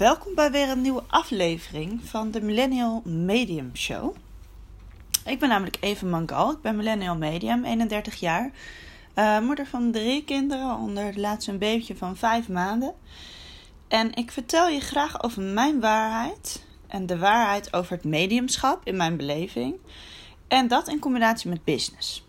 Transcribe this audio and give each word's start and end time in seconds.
Welkom 0.00 0.34
bij 0.34 0.50
weer 0.50 0.68
een 0.68 0.80
nieuwe 0.80 1.02
aflevering 1.06 2.00
van 2.04 2.30
de 2.30 2.40
Millennial 2.40 3.02
Medium 3.04 3.70
Show. 3.76 4.16
Ik 5.24 5.38
ben 5.38 5.48
namelijk 5.48 5.76
Eva 5.80 6.06
Mangal, 6.06 6.50
ik 6.50 6.60
ben 6.60 6.76
Millennial 6.76 7.16
Medium, 7.16 7.64
31 7.64 8.14
jaar. 8.20 8.50
Uh, 9.14 9.40
moeder 9.40 9.66
van 9.66 9.92
drie 9.92 10.24
kinderen, 10.24 10.76
onder 10.76 11.12
de 11.12 11.20
laatste 11.20 11.50
een 11.50 11.58
babytje 11.58 11.96
van 11.96 12.16
vijf 12.16 12.48
maanden. 12.48 12.94
En 13.88 14.14
ik 14.14 14.30
vertel 14.30 14.68
je 14.68 14.80
graag 14.80 15.22
over 15.22 15.42
mijn 15.42 15.80
waarheid 15.80 16.64
en 16.86 17.06
de 17.06 17.18
waarheid 17.18 17.72
over 17.72 17.92
het 17.92 18.04
mediumschap 18.04 18.80
in 18.84 18.96
mijn 18.96 19.16
beleving. 19.16 19.76
En 20.48 20.68
dat 20.68 20.88
in 20.88 20.98
combinatie 20.98 21.50
met 21.50 21.64
business. 21.64 22.26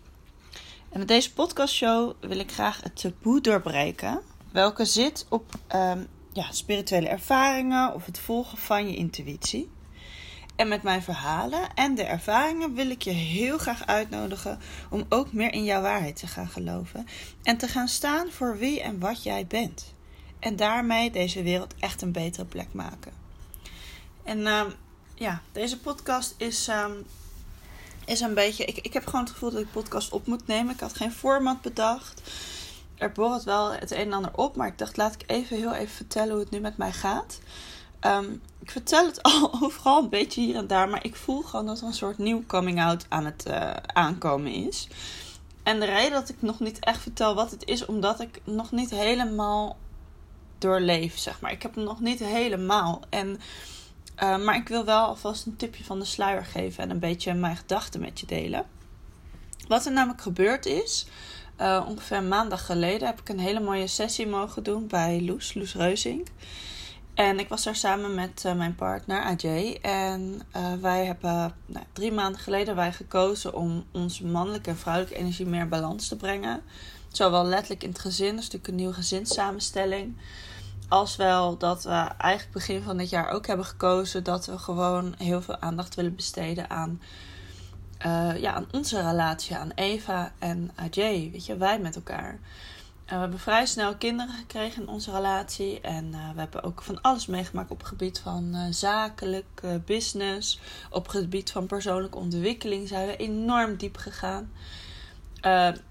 En 0.90 0.98
met 0.98 1.08
deze 1.08 1.32
podcastshow 1.32 2.12
wil 2.20 2.38
ik 2.38 2.52
graag 2.52 2.82
het 2.82 3.00
taboe 3.00 3.40
doorbreken, 3.40 4.20
welke 4.50 4.84
zit 4.84 5.26
op 5.28 5.54
um, 5.74 6.06
ja, 6.32 6.52
spirituele 6.52 7.08
ervaringen 7.08 7.94
of 7.94 8.06
het 8.06 8.18
volgen 8.18 8.58
van 8.58 8.88
je 8.88 8.96
intuïtie. 8.96 9.70
En 10.56 10.68
met 10.68 10.82
mijn 10.82 11.02
verhalen 11.02 11.74
en 11.74 11.94
de 11.94 12.02
ervaringen 12.02 12.74
wil 12.74 12.90
ik 12.90 13.02
je 13.02 13.10
heel 13.10 13.58
graag 13.58 13.86
uitnodigen 13.86 14.58
om 14.90 15.04
ook 15.08 15.32
meer 15.32 15.52
in 15.52 15.64
jouw 15.64 15.82
waarheid 15.82 16.16
te 16.16 16.26
gaan 16.26 16.48
geloven 16.48 17.06
en 17.42 17.56
te 17.56 17.68
gaan 17.68 17.88
staan 17.88 18.30
voor 18.30 18.58
wie 18.58 18.82
en 18.82 18.98
wat 18.98 19.22
jij 19.22 19.46
bent. 19.46 19.94
En 20.38 20.56
daarmee 20.56 21.10
deze 21.10 21.42
wereld 21.42 21.74
echt 21.78 22.02
een 22.02 22.12
betere 22.12 22.44
plek 22.44 22.68
maken. 22.72 23.12
En 24.24 24.38
uh, 24.38 24.62
ja, 25.14 25.42
deze 25.52 25.78
podcast 25.78 26.34
is, 26.36 26.68
um, 26.68 27.04
is 28.04 28.20
een 28.20 28.34
beetje. 28.34 28.64
Ik, 28.64 28.78
ik 28.78 28.92
heb 28.92 29.04
gewoon 29.04 29.20
het 29.20 29.30
gevoel 29.30 29.50
dat 29.50 29.60
ik 29.60 29.72
podcast 29.72 30.12
op 30.12 30.26
moet 30.26 30.46
nemen. 30.46 30.74
Ik 30.74 30.80
had 30.80 30.96
geen 30.96 31.12
format 31.12 31.60
bedacht 31.60 32.22
er 33.02 33.12
borrelt 33.12 33.44
wel 33.44 33.72
het 33.72 33.90
een 33.90 33.98
en 33.98 34.12
ander 34.12 34.36
op. 34.36 34.56
Maar 34.56 34.66
ik 34.66 34.78
dacht, 34.78 34.96
laat 34.96 35.14
ik 35.14 35.22
even 35.26 35.56
heel 35.56 35.74
even 35.74 35.94
vertellen 35.94 36.30
hoe 36.30 36.40
het 36.40 36.50
nu 36.50 36.60
met 36.60 36.76
mij 36.76 36.92
gaat. 36.92 37.40
Um, 38.00 38.42
ik 38.60 38.70
vertel 38.70 39.06
het 39.06 39.22
al 39.32 39.50
overal 39.62 40.02
een 40.02 40.08
beetje 40.08 40.40
hier 40.40 40.56
en 40.56 40.66
daar. 40.66 40.88
Maar 40.88 41.04
ik 41.04 41.16
voel 41.16 41.42
gewoon 41.42 41.66
dat 41.66 41.80
er 41.80 41.86
een 41.86 41.92
soort 41.92 42.18
nieuw 42.18 42.42
coming 42.46 42.82
out 42.82 43.06
aan 43.08 43.24
het 43.24 43.44
uh, 43.48 43.70
aankomen 43.86 44.52
is. 44.52 44.88
En 45.62 45.80
de 45.80 45.86
reden 45.86 46.12
dat 46.12 46.28
ik 46.28 46.42
nog 46.42 46.60
niet 46.60 46.78
echt 46.78 47.00
vertel 47.00 47.34
wat 47.34 47.50
het 47.50 47.64
is, 47.66 47.84
omdat 47.84 48.20
ik 48.20 48.40
nog 48.44 48.70
niet 48.70 48.90
helemaal 48.90 49.76
doorleef, 50.58 51.18
zeg 51.18 51.40
maar. 51.40 51.52
Ik 51.52 51.62
heb 51.62 51.74
het 51.74 51.84
nog 51.84 52.00
niet 52.00 52.18
helemaal. 52.18 53.02
En, 53.08 53.40
uh, 54.22 54.38
maar 54.38 54.56
ik 54.56 54.68
wil 54.68 54.84
wel 54.84 55.06
alvast 55.06 55.46
een 55.46 55.56
tipje 55.56 55.84
van 55.84 55.98
de 55.98 56.04
sluier 56.04 56.44
geven 56.44 56.82
en 56.82 56.90
een 56.90 56.98
beetje 56.98 57.34
mijn 57.34 57.56
gedachten 57.56 58.00
met 58.00 58.20
je 58.20 58.26
delen. 58.26 58.66
Wat 59.68 59.86
er 59.86 59.92
namelijk 59.92 60.22
gebeurd 60.22 60.66
is, 60.66 61.06
uh, 61.62 61.84
ongeveer 61.88 62.16
een 62.16 62.28
maandag 62.28 62.66
geleden 62.66 63.06
heb 63.06 63.20
ik 63.20 63.28
een 63.28 63.38
hele 63.38 63.60
mooie 63.60 63.86
sessie 63.86 64.26
mogen 64.26 64.62
doen 64.62 64.86
bij 64.86 65.22
Loes, 65.22 65.54
Loes 65.54 65.74
Reuzing. 65.74 66.28
En 67.14 67.38
ik 67.38 67.48
was 67.48 67.62
daar 67.64 67.76
samen 67.76 68.14
met 68.14 68.42
uh, 68.46 68.54
mijn 68.54 68.74
partner 68.74 69.22
Ajay. 69.22 69.78
En 69.82 70.40
uh, 70.56 70.72
wij 70.80 71.04
hebben 71.04 71.54
nou, 71.66 71.84
drie 71.92 72.12
maanden 72.12 72.40
geleden 72.40 72.76
wij 72.76 72.92
gekozen 72.92 73.54
om 73.54 73.84
onze 73.92 74.26
mannelijke 74.26 74.70
en 74.70 74.76
vrouwelijke 74.76 75.18
energie 75.18 75.46
meer 75.46 75.68
balans 75.68 76.08
te 76.08 76.16
brengen. 76.16 76.62
Zowel 77.08 77.44
letterlijk 77.44 77.82
in 77.82 77.88
het 77.88 77.98
gezin, 77.98 78.28
is 78.28 78.34
natuurlijk 78.34 78.68
een 78.68 78.74
nieuwe 78.74 78.94
gezinssamenstelling. 78.94 80.16
Als 80.88 81.16
wel 81.16 81.58
dat 81.58 81.82
we 81.82 82.08
eigenlijk 82.18 82.52
begin 82.52 82.82
van 82.82 82.96
dit 82.96 83.10
jaar 83.10 83.28
ook 83.28 83.46
hebben 83.46 83.66
gekozen 83.66 84.24
dat 84.24 84.46
we 84.46 84.58
gewoon 84.58 85.14
heel 85.18 85.42
veel 85.42 85.60
aandacht 85.60 85.94
willen 85.94 86.14
besteden 86.14 86.70
aan 86.70 87.00
uh, 88.06 88.40
ja, 88.40 88.52
aan 88.52 88.66
onze 88.72 89.02
relatie, 89.02 89.56
aan 89.56 89.70
Eva 89.74 90.32
en 90.38 90.70
Ajay, 90.74 91.28
weet 91.32 91.46
je, 91.46 91.56
wij 91.56 91.78
met 91.78 91.96
elkaar. 91.96 92.32
Uh, 92.32 92.38
we 93.08 93.16
hebben 93.16 93.38
vrij 93.38 93.66
snel 93.66 93.96
kinderen 93.96 94.34
gekregen 94.34 94.82
in 94.82 94.88
onze 94.88 95.10
relatie. 95.10 95.80
En 95.80 96.04
uh, 96.04 96.30
we 96.34 96.38
hebben 96.38 96.62
ook 96.62 96.82
van 96.82 97.00
alles 97.00 97.26
meegemaakt 97.26 97.70
op 97.70 97.78
het 97.78 97.86
gebied 97.86 98.18
van 98.18 98.56
zakelijk, 98.70 99.62
business. 99.86 100.60
Op 100.90 101.06
het 101.06 101.16
gebied 101.16 101.50
van 101.50 101.66
persoonlijke 101.66 102.18
ontwikkeling 102.18 102.88
zijn 102.88 103.06
we 103.06 103.16
enorm 103.16 103.76
diep 103.76 103.96
gegaan. 103.96 104.52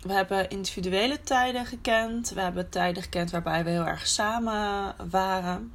we 0.01 0.13
hebben 0.13 0.49
individuele 0.49 1.21
tijden 1.21 1.65
gekend. 1.65 2.29
We 2.29 2.41
hebben 2.41 2.69
tijden 2.69 3.03
gekend 3.03 3.31
waarbij 3.31 3.63
we 3.63 3.69
heel 3.69 3.85
erg 3.85 4.07
samen 4.07 4.95
waren. 5.09 5.73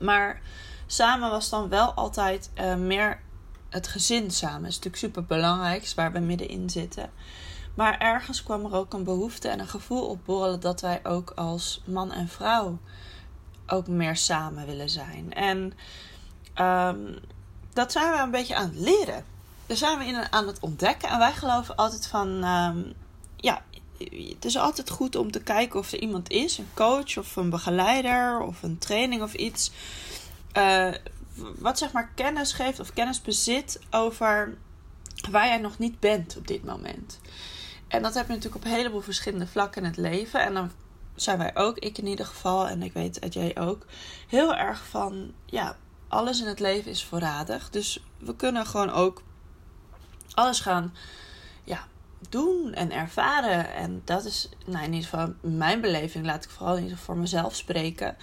Maar 0.00 0.40
samen 0.86 1.30
was 1.30 1.48
dan 1.48 1.68
wel 1.68 1.92
altijd 1.92 2.50
meer 2.78 3.20
het 3.68 3.88
gezin 3.88 4.30
samen 4.30 4.68
is 4.68 4.74
natuurlijk 4.74 4.96
super 4.96 5.24
belangrijk, 5.24 5.92
waar 5.94 6.12
we 6.12 6.18
middenin 6.18 6.70
zitten. 6.70 7.10
Maar 7.74 7.98
ergens 7.98 8.42
kwam 8.42 8.64
er 8.64 8.74
ook 8.74 8.92
een 8.92 9.04
behoefte 9.04 9.48
en 9.48 9.60
een 9.60 9.68
gevoel 9.68 10.06
opborrelen 10.06 10.60
dat 10.60 10.80
wij 10.80 11.00
ook 11.02 11.30
als 11.30 11.82
man 11.84 12.12
en 12.12 12.28
vrouw 12.28 12.78
ook 13.66 13.86
meer 13.86 14.16
samen 14.16 14.66
willen 14.66 14.90
zijn. 14.90 15.32
En 15.32 15.72
um, 16.66 17.18
dat 17.72 17.92
zijn 17.92 18.12
we 18.12 18.18
een 18.18 18.30
beetje 18.30 18.54
aan 18.54 18.68
het 18.68 18.78
leren. 18.78 19.24
Daar 19.66 19.76
zijn 19.76 19.98
we 19.98 20.04
in 20.04 20.32
aan 20.32 20.46
het 20.46 20.60
ontdekken. 20.60 21.08
En 21.08 21.18
wij 21.18 21.32
geloven 21.32 21.76
altijd 21.76 22.06
van, 22.06 22.44
um, 22.44 22.92
ja, 23.36 23.62
het 24.34 24.44
is 24.44 24.56
altijd 24.56 24.90
goed 24.90 25.16
om 25.16 25.30
te 25.30 25.42
kijken 25.42 25.78
of 25.78 25.92
er 25.92 26.00
iemand 26.00 26.30
is, 26.30 26.58
een 26.58 26.70
coach 26.74 27.18
of 27.18 27.36
een 27.36 27.50
begeleider 27.50 28.40
of 28.40 28.62
een 28.62 28.78
training 28.78 29.22
of 29.22 29.34
iets. 29.34 29.70
Uh, 30.56 30.94
wat 31.58 31.78
zeg 31.78 31.92
maar 31.92 32.10
kennis 32.14 32.52
geeft 32.52 32.80
of 32.80 32.92
kennis 32.92 33.22
bezit 33.22 33.80
over 33.90 34.56
waar 35.30 35.46
jij 35.46 35.58
nog 35.58 35.78
niet 35.78 36.00
bent 36.00 36.36
op 36.36 36.46
dit 36.46 36.64
moment. 36.64 37.20
En 37.88 38.02
dat 38.02 38.14
heb 38.14 38.26
je 38.26 38.32
natuurlijk 38.32 38.64
op 38.64 38.70
een 38.70 38.76
heleboel 38.76 39.00
verschillende 39.00 39.46
vlakken 39.46 39.82
in 39.82 39.88
het 39.88 39.96
leven. 39.96 40.40
En 40.40 40.54
dan 40.54 40.70
zijn 41.14 41.38
wij 41.38 41.56
ook, 41.56 41.78
ik 41.78 41.98
in 41.98 42.06
ieder 42.06 42.26
geval, 42.26 42.68
en 42.68 42.82
ik 42.82 42.92
weet 42.92 43.20
dat 43.20 43.34
jij 43.34 43.58
ook, 43.58 43.86
heel 44.28 44.54
erg 44.54 44.86
van, 44.86 45.32
ja, 45.46 45.76
alles 46.08 46.40
in 46.40 46.46
het 46.46 46.60
leven 46.60 46.90
is 46.90 47.04
voorradig. 47.04 47.70
Dus 47.70 48.04
we 48.18 48.36
kunnen 48.36 48.66
gewoon 48.66 48.90
ook 48.90 49.22
alles 50.34 50.60
gaan, 50.60 50.94
ja, 51.64 51.86
doen 52.28 52.74
en 52.74 52.92
ervaren. 52.92 53.74
En 53.74 54.02
dat 54.04 54.24
is, 54.24 54.48
nou 54.66 54.84
in 54.84 54.92
ieder 54.92 55.08
geval 55.08 55.34
mijn 55.40 55.80
beleving, 55.80 56.24
laat 56.24 56.44
ik 56.44 56.50
vooral 56.50 56.76
geval 56.76 56.96
voor 56.96 57.16
mezelf 57.16 57.54
spreken, 57.54 58.16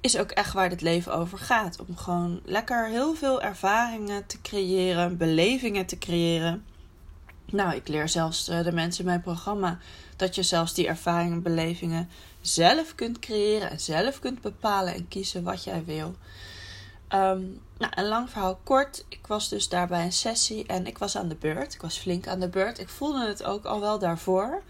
is 0.00 0.18
ook 0.18 0.30
echt 0.30 0.52
waar 0.52 0.70
het 0.70 0.80
leven 0.80 1.14
over 1.14 1.38
gaat. 1.38 1.80
Om 1.86 1.96
gewoon 1.96 2.40
lekker 2.44 2.88
heel 2.88 3.14
veel 3.14 3.42
ervaringen 3.42 4.26
te 4.26 4.40
creëren, 4.40 5.16
belevingen 5.16 5.86
te 5.86 5.98
creëren. 5.98 6.64
Nou, 7.46 7.74
ik 7.74 7.88
leer 7.88 8.08
zelfs 8.08 8.48
eh, 8.48 8.64
de 8.64 8.72
mensen 8.72 9.00
in 9.00 9.10
mijn 9.10 9.22
programma 9.22 9.78
dat 10.16 10.34
je 10.34 10.42
zelfs 10.42 10.74
die 10.74 10.86
ervaringen 10.86 11.32
en 11.32 11.42
belevingen 11.42 12.08
zelf 12.40 12.94
kunt 12.94 13.18
creëren 13.18 13.70
en 13.70 13.80
zelf 13.80 14.18
kunt 14.18 14.40
bepalen 14.40 14.94
en 14.94 15.08
kiezen 15.08 15.42
wat 15.42 15.64
jij 15.64 15.84
wil. 15.84 16.14
Um, 17.14 17.60
nou, 17.80 17.92
een 17.96 18.08
lang 18.08 18.30
verhaal 18.30 18.60
kort. 18.64 19.04
Ik 19.08 19.26
was 19.26 19.48
dus 19.48 19.68
daar 19.68 19.86
bij 19.86 20.04
een 20.04 20.12
sessie 20.12 20.66
en 20.66 20.86
ik 20.86 20.98
was 20.98 21.16
aan 21.16 21.28
de 21.28 21.34
beurt. 21.34 21.74
Ik 21.74 21.82
was 21.82 21.98
flink 21.98 22.28
aan 22.28 22.40
de 22.40 22.48
beurt. 22.48 22.78
Ik 22.78 22.88
voelde 22.88 23.26
het 23.26 23.44
ook 23.44 23.64
al 23.64 23.80
wel 23.80 23.98
daarvoor. 23.98 24.62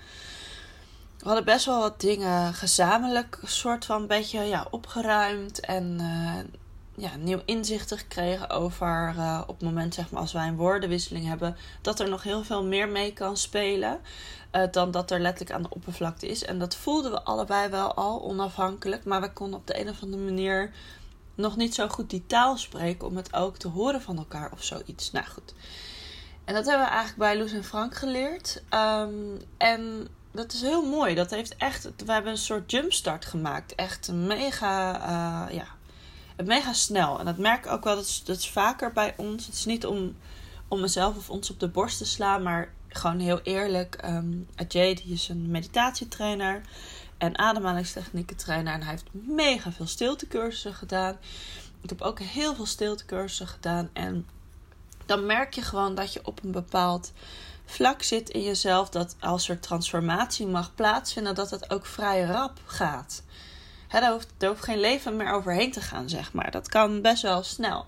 We 1.19 1.26
hadden 1.26 1.44
best 1.44 1.65
wel 1.65 1.81
wat 1.81 2.00
dingen 2.00 2.54
gezamenlijk, 2.54 3.38
soort 3.44 3.84
van 3.84 4.06
beetje 4.06 4.41
ja, 4.41 4.66
opgeruimd 4.71 5.60
en 5.60 5.98
uh, 6.00 6.38
ja, 6.94 7.16
nieuw 7.16 7.43
inzichten 7.44 7.98
gekregen 7.98 8.50
over 8.50 9.15
uh, 9.16 9.41
op 9.47 9.59
het 9.59 9.69
moment 9.69 9.94
zeg 9.94 10.10
maar 10.10 10.21
als 10.21 10.32
wij 10.32 10.47
een 10.47 10.56
woordenwisseling 10.56 11.27
hebben, 11.27 11.56
dat 11.81 12.00
er 12.00 12.09
nog 12.09 12.22
heel 12.22 12.44
veel 12.44 12.65
meer 12.65 12.88
mee 12.88 13.12
kan 13.12 13.37
spelen 13.37 14.00
uh, 14.53 14.62
dan 14.71 14.91
dat 14.91 15.10
er 15.10 15.21
letterlijk 15.21 15.56
aan 15.56 15.62
de 15.62 15.71
oppervlakte 15.71 16.28
is. 16.28 16.44
En 16.44 16.59
dat 16.59 16.77
voelden 16.77 17.10
we 17.10 17.22
allebei 17.22 17.69
wel 17.69 17.94
al 17.94 18.22
onafhankelijk, 18.22 19.04
maar 19.04 19.21
we 19.21 19.32
konden 19.32 19.59
op 19.59 19.66
de 19.66 19.81
een 19.81 19.88
of 19.88 20.03
andere 20.03 20.22
manier 20.22 20.71
nog 21.34 21.56
niet 21.56 21.74
zo 21.74 21.88
goed 21.88 22.10
die 22.10 22.26
taal 22.26 22.56
spreken 22.56 23.06
om 23.06 23.16
het 23.16 23.34
ook 23.34 23.56
te 23.56 23.68
horen 23.68 24.02
van 24.02 24.18
elkaar 24.18 24.52
of 24.52 24.64
zoiets. 24.64 25.12
Nou 25.12 25.26
goed. 25.26 25.54
En 26.44 26.54
dat 26.54 26.66
hebben 26.66 26.86
we 26.86 26.92
eigenlijk 26.92 27.18
bij 27.18 27.38
Loes 27.38 27.52
en 27.52 27.64
Frank 27.64 27.94
geleerd. 27.94 28.62
Um, 28.74 29.41
en 29.56 30.08
dat 30.30 30.52
is 30.52 30.60
heel 30.60 30.82
mooi. 30.82 31.14
Dat 31.14 31.30
heeft 31.30 31.56
echt. 31.56 31.88
We 32.04 32.12
hebben 32.12 32.32
een 32.32 32.38
soort 32.38 32.70
jumpstart 32.70 33.24
gemaakt. 33.24 33.74
Echt 33.74 34.12
mega. 34.12 35.00
Uh, 35.00 35.54
ja, 35.54 35.66
mega 36.44 36.72
snel. 36.72 37.18
En 37.18 37.24
dat 37.24 37.38
merk 37.38 37.65
ik 37.65 37.71
ook 37.71 37.84
wel. 37.84 37.94
Dat 37.94 38.04
is, 38.04 38.22
is 38.27 38.50
vaker 38.50 38.92
bij 38.92 39.15
ons. 39.16 39.47
Het 39.47 39.54
is 39.54 39.65
niet 39.65 39.86
om, 39.86 40.16
om 40.68 40.80
mezelf 40.80 41.16
of 41.16 41.30
ons 41.30 41.50
op 41.50 41.60
de 41.60 41.68
borst 41.68 41.98
te 41.98 42.04
slaan. 42.04 42.42
Maar 42.42 42.72
gewoon 42.88 43.18
heel 43.18 43.41
eerlijk. 43.42 44.03
Um, 44.04 44.48
Ajay, 44.54 44.94
die 44.94 45.12
is 45.12 45.28
een 45.28 45.50
meditatietrainer 45.50 46.60
en 47.20 47.38
ademhalingstechnieken 47.38 48.36
trainer. 48.36 48.72
En 48.72 48.82
hij 48.82 48.90
heeft 48.90 49.12
mega 49.12 49.72
veel 49.72 49.86
stiltecursussen 49.86 50.74
gedaan. 50.74 51.16
Ik 51.80 51.88
heb 51.88 52.00
ook 52.00 52.18
heel 52.18 52.54
veel 52.54 52.66
stiltecursussen 52.66 53.46
gedaan. 53.46 53.90
En 53.92 54.26
dan 55.06 55.26
merk 55.26 55.54
je 55.54 55.62
gewoon 55.62 55.94
dat 55.94 56.12
je 56.12 56.26
op 56.26 56.44
een 56.44 56.50
bepaald 56.50 57.12
vlak 57.64 58.02
zit 58.02 58.28
in 58.28 58.42
jezelf. 58.42 58.88
Dat 58.88 59.16
als 59.20 59.48
er 59.48 59.60
transformatie 59.60 60.46
mag 60.46 60.74
plaatsvinden, 60.74 61.34
dat 61.34 61.50
het 61.50 61.70
ook 61.70 61.86
vrij 61.86 62.22
rap 62.22 62.58
gaat. 62.64 63.22
He, 63.88 64.00
daar, 64.00 64.12
hoeft, 64.12 64.28
hoeft 64.38 64.64
geen 64.64 64.80
leven 64.80 65.16
meer 65.16 65.32
overheen 65.32 65.72
te 65.72 65.80
gaan, 65.80 66.08
zeg 66.08 66.32
maar. 66.32 66.50
Dat 66.50 66.68
kan 66.68 67.02
best 67.02 67.22
wel 67.22 67.42
snel. 67.42 67.86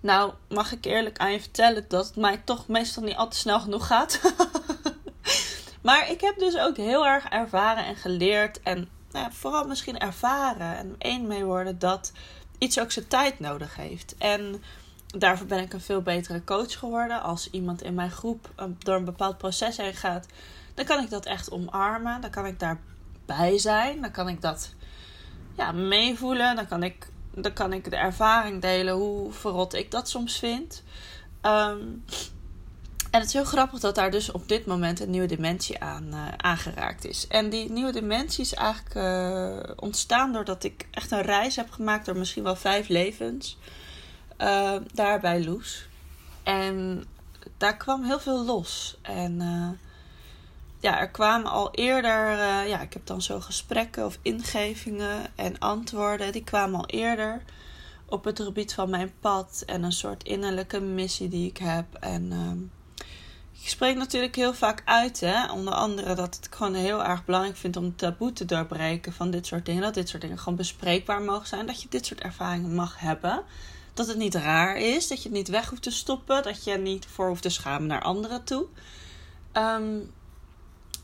Nou, 0.00 0.32
mag 0.48 0.72
ik 0.72 0.84
eerlijk 0.84 1.18
aan 1.18 1.32
je 1.32 1.40
vertellen 1.40 1.84
dat 1.88 2.06
het 2.06 2.16
mij 2.16 2.42
toch 2.44 2.68
meestal 2.68 3.02
niet 3.02 3.16
al 3.16 3.28
te 3.28 3.36
snel 3.36 3.60
genoeg 3.60 3.86
gaat. 3.86 4.20
Maar 5.80 6.10
ik 6.10 6.20
heb 6.20 6.38
dus 6.38 6.58
ook 6.58 6.76
heel 6.76 7.06
erg 7.06 7.24
ervaren 7.24 7.84
en 7.84 7.96
geleerd. 7.96 8.62
En 8.62 8.88
nou 9.10 9.24
ja, 9.24 9.32
vooral 9.32 9.66
misschien 9.66 9.98
ervaren 9.98 10.76
en 10.76 10.94
één 10.98 11.26
mee 11.26 11.44
worden 11.44 11.78
dat 11.78 12.12
iets 12.58 12.80
ook 12.80 12.90
zijn 12.90 13.08
tijd 13.08 13.40
nodig 13.40 13.76
heeft. 13.76 14.14
En 14.18 14.62
daarvoor 15.06 15.46
ben 15.46 15.62
ik 15.62 15.72
een 15.72 15.80
veel 15.80 16.02
betere 16.02 16.44
coach 16.44 16.78
geworden. 16.78 17.22
Als 17.22 17.50
iemand 17.50 17.82
in 17.82 17.94
mijn 17.94 18.10
groep 18.10 18.50
door 18.78 18.94
een 18.94 19.04
bepaald 19.04 19.38
proces 19.38 19.76
heen 19.76 19.94
gaat, 19.94 20.26
dan 20.74 20.84
kan 20.84 21.02
ik 21.02 21.10
dat 21.10 21.26
echt 21.26 21.50
omarmen. 21.50 22.20
Dan 22.20 22.30
kan 22.30 22.46
ik 22.46 22.58
daarbij 22.58 23.58
zijn. 23.58 24.00
Dan 24.00 24.10
kan 24.10 24.28
ik 24.28 24.40
dat 24.40 24.74
ja, 25.56 25.72
meevoelen. 25.72 26.56
Dan 26.56 26.66
kan 26.66 26.82
ik, 26.82 27.08
dan 27.34 27.52
kan 27.52 27.72
ik 27.72 27.90
de 27.90 27.96
ervaring 27.96 28.62
delen 28.62 28.94
hoe 28.94 29.32
verrot 29.32 29.74
ik 29.74 29.90
dat 29.90 30.08
soms 30.08 30.38
vind. 30.38 30.82
Ehm, 31.40 31.78
en 33.10 33.20
het 33.20 33.26
is 33.26 33.32
heel 33.32 33.44
grappig 33.44 33.80
dat 33.80 33.94
daar 33.94 34.10
dus 34.10 34.30
op 34.30 34.48
dit 34.48 34.66
moment 34.66 35.00
een 35.00 35.10
nieuwe 35.10 35.26
dimensie 35.26 35.80
aan 35.80 36.06
uh, 36.12 36.28
aangeraakt 36.36 37.04
is. 37.04 37.26
En 37.26 37.50
die 37.50 37.70
nieuwe 37.70 37.92
dimensie 37.92 38.44
is 38.44 38.54
eigenlijk 38.54 38.94
uh, 38.94 39.72
ontstaan 39.76 40.32
doordat 40.32 40.64
ik 40.64 40.86
echt 40.90 41.10
een 41.10 41.22
reis 41.22 41.56
heb 41.56 41.70
gemaakt 41.70 42.06
door 42.06 42.16
misschien 42.16 42.42
wel 42.42 42.56
vijf 42.56 42.88
levens. 42.88 43.58
Uh, 44.38 44.76
daar 44.92 45.20
bij 45.20 45.44
Loes. 45.44 45.88
En 46.42 47.04
daar 47.56 47.76
kwam 47.76 48.04
heel 48.04 48.20
veel 48.20 48.44
los. 48.44 48.98
En 49.02 49.40
ja, 50.80 51.00
er 51.00 51.10
kwamen 51.10 51.50
al 51.50 51.70
eerder, 51.74 52.36
ja, 52.66 52.80
ik 52.80 52.92
heb 52.92 53.06
dan 53.06 53.22
zo 53.22 53.40
gesprekken 53.40 54.06
of 54.06 54.18
ingevingen 54.22 55.26
en 55.34 55.58
antwoorden. 55.58 56.32
Die 56.32 56.44
kwamen 56.44 56.78
al 56.78 56.86
eerder 56.86 57.42
op 58.08 58.24
het 58.24 58.40
gebied 58.40 58.74
van 58.74 58.90
mijn 58.90 59.12
pad 59.20 59.62
en 59.66 59.82
een 59.82 59.92
soort 59.92 60.24
innerlijke 60.24 60.80
missie 60.80 61.28
die 61.28 61.48
ik 61.48 61.56
heb. 61.56 61.94
En 62.00 62.32
ehm, 62.32 62.58
ik 63.60 63.68
spreek 63.68 63.96
natuurlijk 63.96 64.36
heel 64.36 64.54
vaak 64.54 64.82
uit, 64.84 65.20
hè? 65.20 65.52
onder 65.52 65.74
andere 65.74 66.14
dat 66.14 66.36
het 66.36 66.48
gewoon 66.50 66.74
heel 66.74 67.04
erg 67.04 67.24
belangrijk 67.24 67.56
vind 67.56 67.76
om 67.76 67.96
taboe 67.96 68.32
te 68.32 68.44
doorbreken 68.44 69.12
van 69.12 69.30
dit 69.30 69.46
soort 69.46 69.66
dingen. 69.66 69.82
Dat 69.82 69.94
dit 69.94 70.08
soort 70.08 70.22
dingen 70.22 70.38
gewoon 70.38 70.56
bespreekbaar 70.56 71.22
mogen 71.22 71.46
zijn. 71.46 71.66
Dat 71.66 71.82
je 71.82 71.88
dit 71.88 72.06
soort 72.06 72.20
ervaringen 72.20 72.74
mag 72.74 72.98
hebben. 72.98 73.42
Dat 73.94 74.06
het 74.06 74.16
niet 74.16 74.34
raar 74.34 74.76
is, 74.76 75.08
dat 75.08 75.22
je 75.22 75.28
het 75.28 75.38
niet 75.38 75.48
weg 75.48 75.68
hoeft 75.68 75.82
te 75.82 75.90
stoppen, 75.90 76.42
dat 76.42 76.64
je 76.64 76.76
niet 76.76 77.06
voor 77.06 77.28
hoeft 77.28 77.42
te 77.42 77.48
schamen 77.48 77.86
naar 77.86 78.02
anderen 78.02 78.44
toe. 78.44 78.66
Ehm, 79.52 79.98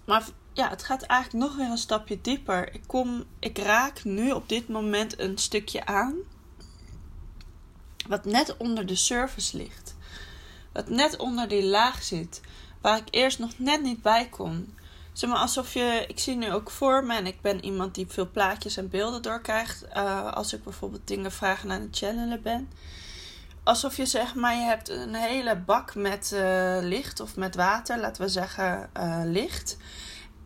maar 0.05 0.25
ja, 0.53 0.69
het 0.69 0.83
gaat 0.83 1.03
eigenlijk 1.03 1.45
nog 1.45 1.57
weer 1.57 1.71
een 1.71 1.79
stapje 1.79 2.21
dieper. 2.21 2.75
Ik, 2.75 2.83
kom, 2.87 3.25
ik 3.39 3.59
raak 3.59 4.05
nu 4.05 4.33
op 4.33 4.49
dit 4.49 4.69
moment 4.69 5.19
een 5.19 5.39
stukje 5.39 5.87
aan. 5.87 6.15
Wat 8.09 8.25
net 8.25 8.57
onder 8.57 8.87
de 8.87 8.97
surface 8.97 9.57
ligt 9.57 9.84
wat 10.75 10.89
net 10.89 11.17
onder 11.17 11.49
die 11.49 11.65
laag 11.65 12.03
zit, 12.03 12.41
waar 12.81 12.97
ik 12.97 13.09
eerst 13.11 13.39
nog 13.39 13.59
net 13.59 13.83
niet 13.83 14.03
bij 14.03 14.29
kon. 14.29 14.75
Zeg 15.13 15.31
maar 15.31 15.39
alsof 15.39 15.75
je, 15.75 16.05
ik 16.09 16.19
zie 16.19 16.37
nu 16.37 16.53
ook 16.53 16.71
voor 16.71 17.05
me 17.05 17.15
en 17.17 17.27
ik 17.27 17.41
ben 17.41 17.65
iemand 17.65 17.95
die 17.95 18.07
veel 18.09 18.31
plaatjes 18.31 18.77
en 18.77 18.89
beelden 18.89 19.23
doorkrijgt 19.23 19.85
uh, 19.97 20.33
als 20.33 20.53
ik 20.53 20.65
bijvoorbeeld 20.65 21.07
dingen 21.07 21.33
vragen 21.33 21.71
aan 21.71 21.81
het 21.81 21.97
channelen 21.97 22.43
ben. 22.43 22.69
Alsof 23.63 23.97
je 23.97 24.07
zeg 24.07 24.35
maar, 24.35 24.55
je 24.55 24.63
hebt 24.63 24.89
een 24.89 25.15
hele 25.15 25.57
bak 25.57 25.95
met 25.95 26.31
uh, 26.35 26.77
licht 26.81 27.21
of 27.21 27.37
met 27.37 27.55
water, 27.55 27.99
laten 27.99 28.23
we 28.23 28.29
zeggen 28.29 28.91
uh, 28.97 29.21
licht. 29.25 29.77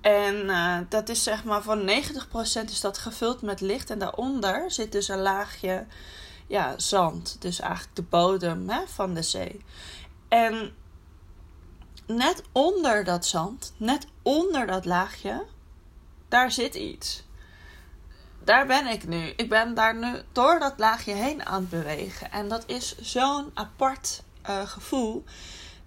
En 0.01 0.87
dat 0.89 1.09
is 1.09 1.23
zeg 1.23 1.45
maar 1.45 1.63
van 1.63 1.89
90% 1.89 1.91
is 2.65 2.81
dat 2.81 2.99
gevuld 2.99 3.43
met 3.43 3.61
licht 3.61 3.91
en 3.91 3.99
daaronder 3.99 4.71
zit 4.71 4.93
dus 4.93 5.09
een 5.09 5.21
laagje 5.21 5.87
ja, 6.49 6.75
zand. 6.77 7.37
Dus 7.39 7.61
eigenlijk 7.61 7.97
de 7.97 8.03
bodem 8.03 8.69
hè, 8.69 8.81
van 8.87 9.15
de 9.15 9.23
zee. 9.23 9.65
En 10.29 10.75
net 12.07 12.43
onder 12.53 13.05
dat 13.05 13.27
zand, 13.27 13.73
net 13.77 14.07
onder 14.23 14.67
dat 14.67 14.85
laagje, 14.85 15.45
daar 16.29 16.53
zit 16.53 16.75
iets. 16.75 17.27
Daar 18.45 18.67
ben 18.67 18.87
ik 18.87 19.07
nu. 19.07 19.33
Ik 19.37 19.49
ben 19.49 19.75
daar 19.75 19.97
nu 19.97 20.23
door 20.33 20.59
dat 20.59 20.75
laagje 20.77 21.13
heen 21.13 21.47
aan 21.47 21.61
het 21.61 21.71
bewegen. 21.71 22.31
En 22.31 22.49
dat 22.49 22.65
is 22.67 22.99
zo'n 22.99 23.51
apart 23.55 24.23
uh, 24.49 24.67
gevoel. 24.67 25.25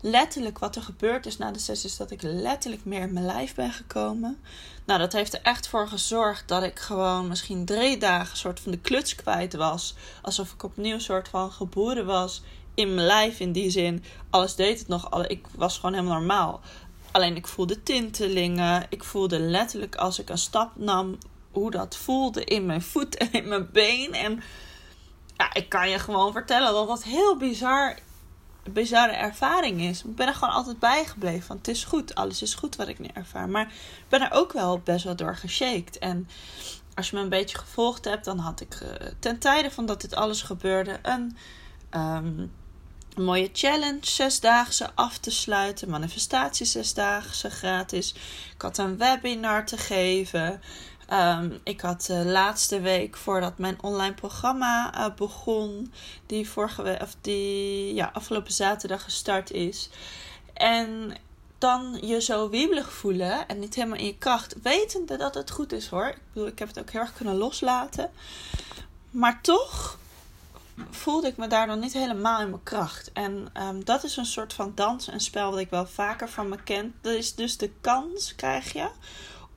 Letterlijk 0.02 0.60
wat 0.60 0.76
er 0.76 0.82
gebeurd 0.82 1.26
is 1.26 1.38
na 1.38 1.52
de 1.52 1.60
sessie 1.60 1.90
is 1.90 1.98
dat 1.98 2.12
ik 2.12 2.22
letterlijk 2.22 2.86
meer 2.86 3.02
in 3.02 3.14
mijn 3.14 3.26
lijf 3.26 3.56
ben 3.56 3.72
gekomen. 3.72 4.40
Nou, 4.86 5.00
dat 5.00 5.14
heeft 5.14 5.34
er 5.34 5.42
echt 5.42 5.68
voor 5.68 5.88
gezorgd 5.88 6.48
dat 6.48 6.64
ik 6.64 6.80
gewoon 6.80 7.28
misschien 7.28 7.66
drie 7.66 7.98
dagen 7.98 8.38
soort 8.38 8.60
van 8.60 8.72
de 8.72 8.80
kluts 8.80 9.16
kwijt 9.16 9.54
was. 9.54 9.96
Alsof 10.22 10.54
ik 10.54 10.64
opnieuw 10.64 11.00
soort 11.00 11.28
van 11.28 11.52
geboren 11.52 12.06
was 12.06 12.42
in 12.82 12.94
mijn 12.94 13.08
lijf 13.08 13.40
in 13.40 13.52
die 13.52 13.70
zin. 13.70 14.04
Alles 14.30 14.56
deed 14.56 14.80
het 14.80 14.88
nog. 14.88 15.26
Ik 15.28 15.46
was 15.56 15.76
gewoon 15.76 15.94
helemaal 15.94 16.18
normaal. 16.18 16.62
Alleen 17.12 17.36
ik 17.36 17.48
voelde 17.48 17.84
tintelingen. 17.84 18.86
Ik 18.90 19.04
voelde 19.04 19.40
letterlijk 19.40 19.96
als 19.96 20.20
ik 20.20 20.30
een 20.30 20.38
stap 20.38 20.72
nam 20.76 21.18
hoe 21.52 21.72
dat 21.72 21.96
voelde 21.96 22.44
in 22.44 22.66
mijn 22.66 22.82
voet 22.82 23.18
en 23.18 23.32
in 23.32 23.48
mijn 23.48 23.72
been. 23.72 24.14
En 24.14 24.44
ja, 25.38 25.54
ik 25.54 25.70
kan 25.70 25.90
je 25.90 26.00
gewoon 26.00 26.32
vertellen 26.32 26.74
dat 26.74 26.88
dat 26.88 27.04
heel 27.04 27.38
bizar, 27.38 27.98
bizarre 28.64 29.14
ervaring 29.14 29.82
is. 29.82 30.04
Ik 30.04 30.16
ben 30.16 30.28
er 30.28 30.34
gewoon 30.34 30.54
altijd 30.54 30.80
bijgebleven. 30.80 31.44
Van 31.46 31.58
het 31.58 31.68
is 31.68 31.84
goed, 31.84 32.16
alles 32.16 32.42
is 32.42 32.54
goed 32.54 32.76
wat 32.76 32.88
ik 32.88 33.00
nu 33.00 33.08
ervaar. 33.14 33.50
Maar 33.50 33.66
ik 33.72 34.10
ben 34.10 34.22
er 34.22 34.32
ook 34.32 34.54
wel 34.54 34.80
best 34.80 35.04
wel 35.04 35.16
door 35.16 35.36
geshaked. 35.36 35.98
En 36.00 36.28
als 36.96 37.10
je 37.10 37.16
me 37.16 37.22
een 37.22 37.30
beetje 37.30 37.58
gevolgd 37.58 38.06
hebt, 38.06 38.26
dan 38.26 38.38
had 38.38 38.62
ik 38.62 38.80
uh, 38.84 38.90
ten 39.20 39.40
tijde 39.40 39.72
van 39.72 39.86
dat 39.86 40.02
dit 40.02 40.16
alles 40.16 40.42
gebeurde 40.42 41.00
een. 41.02 41.38
Um, 41.92 42.52
een 43.16 43.24
mooie 43.24 43.50
challenge, 43.54 44.00
zesdaagse 44.02 44.90
af 44.96 45.18
te 45.18 45.32
sluiten. 45.32 45.90
Manifestatie 45.90 46.66
zesdaagse 46.66 47.50
gratis. 47.50 48.14
Ik 48.56 48.62
had 48.62 48.78
een 48.78 48.98
webinar 48.98 49.66
te 49.66 49.78
geven. 49.78 50.62
Um, 51.14 51.60
ik 51.64 51.82
had 51.82 52.06
de 52.06 52.26
laatste 52.26 52.82
week 52.82 53.18
voordat 53.18 53.58
mijn 53.58 53.84
online 53.84 54.14
programma 54.14 54.98
uh, 54.98 55.16
begon, 55.16 55.94
die, 56.26 56.50
vorige 56.50 56.98
of 57.02 57.16
die 57.22 57.94
ja, 57.94 58.10
afgelopen 58.14 58.54
zaterdag 58.54 59.04
gestart 59.04 59.52
is. 59.52 59.90
En 60.54 61.16
dan 61.58 61.98
je 62.02 62.22
zo 62.22 62.50
wiebelig 62.50 62.94
voelen 62.94 63.48
en 63.48 63.60
niet 63.60 63.76
helemaal 63.76 63.98
in 63.98 64.06
je 64.06 64.18
kracht, 64.18 64.56
wetende 64.62 65.18
dat 65.18 65.36
het 65.36 65.52
goed 65.52 65.72
is 65.72 65.88
hoor. 65.88 66.08
Ik 66.08 66.20
bedoel, 66.34 66.48
ik 66.48 66.60
heb 66.60 66.68
het 66.68 66.80
ook 66.80 66.90
heel 66.90 67.02
erg 67.02 67.14
kunnen 67.14 67.36
loslaten. 67.38 68.10
Maar 69.10 69.42
toch 69.42 70.00
voelde 70.90 71.28
ik 71.28 71.38
me 71.38 71.48
daar 71.48 71.68
nog 71.68 71.80
niet 71.80 71.94
helemaal 71.94 72.42
in 72.42 72.50
mijn 72.50 72.64
kracht. 72.64 73.12
En 73.12 73.52
um, 73.62 73.86
dat 73.86 74.04
is 74.04 74.18
een 74.18 74.26
soort 74.26 74.54
van 74.54 74.72
dans 74.76 75.08
en 75.08 75.20
spel 75.20 75.52
wat 75.52 75.60
ik 75.60 75.70
wel 75.70 75.88
vaker 75.88 76.30
van 76.30 76.50
me 76.50 76.64
ken. 76.64 76.94
Dat 77.02 77.14
is 77.14 77.36
dus 77.36 77.58
de 77.58 77.72
kans, 77.82 78.36
krijg 78.36 78.74
je, 78.74 78.90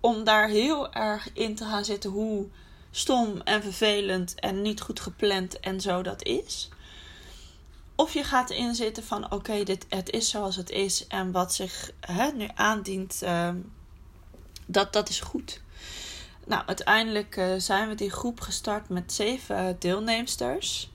om 0.00 0.24
daar 0.24 0.48
heel 0.48 0.92
erg 0.92 1.32
in 1.32 1.54
te 1.54 1.64
gaan 1.64 1.84
zitten 1.84 2.10
hoe 2.10 2.46
stom 2.90 3.40
en 3.40 3.62
vervelend 3.62 4.34
en 4.34 4.62
niet 4.62 4.80
goed 4.80 5.00
gepland 5.00 5.60
en 5.60 5.80
zo 5.80 6.02
dat 6.02 6.22
is. 6.22 6.68
Of 7.94 8.12
je 8.12 8.24
gaat 8.24 8.50
inzitten 8.50 9.04
van 9.04 9.32
oké, 9.32 9.62
dit 9.62 9.86
het 9.88 10.10
is 10.10 10.30
zoals 10.30 10.56
het 10.56 10.70
is 10.70 11.06
en 11.06 11.32
wat 11.32 11.54
zich 11.54 11.90
hè, 12.00 12.30
nu 12.32 12.48
aandient, 12.54 13.20
uh, 13.22 13.50
dat, 14.66 14.92
dat 14.92 15.08
is 15.08 15.20
goed. 15.20 15.62
Nou, 16.46 16.62
uiteindelijk 16.66 17.36
uh, 17.36 17.46
zijn 17.56 17.88
we 17.88 17.94
die 17.94 18.10
groep 18.10 18.40
gestart 18.40 18.88
met 18.88 19.12
zeven 19.12 19.76
deelnemsters. 19.78 20.92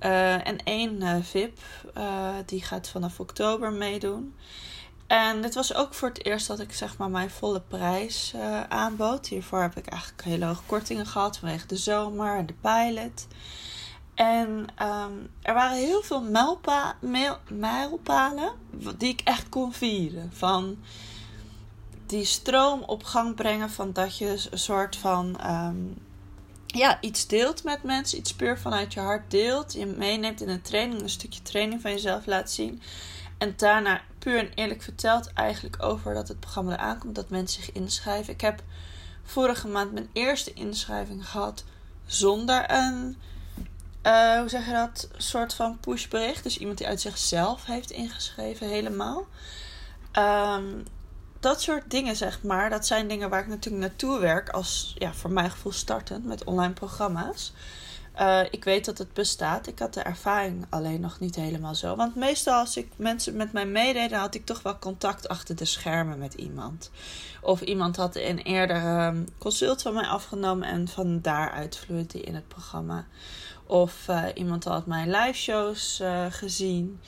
Uh, 0.00 0.46
en 0.46 0.58
één 0.64 1.24
VIP, 1.24 1.58
die 2.46 2.62
gaat 2.62 2.88
vanaf 2.88 3.20
oktober 3.20 3.72
meedoen. 3.72 4.34
En 5.06 5.42
dit 5.42 5.54
was 5.54 5.74
ook 5.74 5.94
voor 5.94 6.08
het 6.08 6.24
eerst 6.24 6.46
dat 6.46 6.60
ik 6.60 6.72
zeg 6.72 6.96
maar 6.96 7.10
mijn 7.10 7.30
volle 7.30 7.60
prijs 7.60 8.34
aanbood. 8.68 9.26
Hiervoor 9.26 9.60
heb 9.60 9.76
ik 9.76 9.86
eigenlijk 9.86 10.22
hele 10.22 10.44
hoge 10.44 10.62
kortingen 10.66 11.06
gehad 11.06 11.38
vanwege 11.38 11.66
de 11.66 11.76
zomer 11.76 12.36
en 12.36 12.46
de 12.46 12.54
pilot. 12.60 13.26
En 14.14 14.48
um, 14.82 15.30
er 15.42 15.54
waren 15.54 15.76
heel 15.76 16.02
veel 16.02 16.22
mijlpa 16.22 16.96
mijlpalen 17.48 18.52
die 18.98 19.08
ik 19.08 19.20
echt 19.24 19.48
kon 19.48 19.72
vieren. 19.72 20.30
Van 20.32 20.76
die 22.12 22.24
stroom 22.24 22.82
op 22.82 23.04
gang 23.04 23.34
brengen 23.34 23.70
van 23.70 23.92
dat 23.92 24.18
je 24.18 24.48
een 24.50 24.58
soort 24.58 24.96
van 24.96 25.50
um, 25.50 25.96
ja, 26.66 27.00
iets 27.00 27.26
deelt 27.26 27.64
met 27.64 27.82
mensen, 27.82 28.18
iets 28.18 28.34
puur 28.34 28.58
vanuit 28.58 28.92
je 28.92 29.00
hart 29.00 29.30
deelt, 29.30 29.72
je 29.72 29.86
meeneemt 29.86 30.40
in 30.40 30.48
een 30.48 30.62
training, 30.62 31.00
een 31.00 31.08
stukje 31.10 31.42
training 31.42 31.80
van 31.80 31.90
jezelf 31.90 32.26
laat 32.26 32.50
zien. 32.50 32.82
En 33.38 33.54
daarna 33.56 34.00
puur 34.18 34.38
en 34.38 34.52
eerlijk 34.54 34.82
vertelt 34.82 35.32
eigenlijk 35.32 35.82
over 35.82 36.14
dat 36.14 36.28
het 36.28 36.40
programma 36.40 36.72
eraan 36.72 36.98
komt, 36.98 37.14
dat 37.14 37.30
mensen 37.30 37.62
zich 37.62 37.72
inschrijven. 37.72 38.32
Ik 38.32 38.40
heb 38.40 38.62
vorige 39.22 39.68
maand 39.68 39.92
mijn 39.92 40.08
eerste 40.12 40.52
inschrijving 40.52 41.28
gehad 41.28 41.64
zonder 42.06 42.70
een, 42.70 43.16
uh, 44.02 44.38
hoe 44.38 44.48
zeg 44.48 44.66
je 44.66 44.72
dat, 44.72 45.08
soort 45.16 45.54
van 45.54 45.78
pushbericht. 45.80 46.42
Dus 46.42 46.58
iemand 46.58 46.78
die 46.78 46.86
uit 46.86 47.00
zichzelf 47.00 47.64
heeft 47.64 47.90
ingeschreven 47.90 48.68
helemaal. 48.68 49.26
Um, 50.18 50.84
dat 51.42 51.62
soort 51.62 51.90
dingen, 51.90 52.16
zeg 52.16 52.42
maar, 52.42 52.70
dat 52.70 52.86
zijn 52.86 53.08
dingen 53.08 53.30
waar 53.30 53.40
ik 53.40 53.46
natuurlijk 53.46 53.82
naartoe 53.82 54.18
werk 54.18 54.48
als, 54.48 54.94
ja, 54.98 55.12
voor 55.12 55.30
mijn 55.30 55.50
gevoel 55.50 55.72
startend 55.72 56.24
met 56.24 56.44
online 56.44 56.72
programma's. 56.72 57.52
Uh, 58.20 58.40
ik 58.50 58.64
weet 58.64 58.84
dat 58.84 58.98
het 58.98 59.12
bestaat. 59.12 59.66
Ik 59.66 59.78
had 59.78 59.94
de 59.94 60.00
ervaring 60.00 60.66
alleen 60.68 61.00
nog 61.00 61.20
niet 61.20 61.34
helemaal 61.34 61.74
zo. 61.74 61.96
Want 61.96 62.14
meestal 62.14 62.54
als 62.54 62.76
ik 62.76 62.88
mensen 62.96 63.36
met 63.36 63.52
mij 63.52 63.66
meededen, 63.66 64.18
had 64.18 64.34
ik 64.34 64.46
toch 64.46 64.62
wel 64.62 64.78
contact 64.78 65.28
achter 65.28 65.56
de 65.56 65.64
schermen 65.64 66.18
met 66.18 66.34
iemand. 66.34 66.90
Of 67.40 67.60
iemand 67.60 67.96
had 67.96 68.16
een 68.16 68.38
eerder 68.38 69.06
um, 69.06 69.28
consult 69.38 69.82
van 69.82 69.94
mij 69.94 70.06
afgenomen 70.06 70.68
en 70.68 70.88
van 70.88 71.20
daaruit 71.20 71.76
vloeide 71.76 72.06
die 72.06 72.22
in 72.22 72.34
het 72.34 72.48
programma. 72.48 73.06
Of 73.66 74.08
uh, 74.08 74.24
iemand 74.34 74.64
had 74.64 74.86
mijn 74.86 75.10
live 75.10 75.38
shows 75.38 76.00
uh, 76.00 76.26
gezien. 76.28 77.00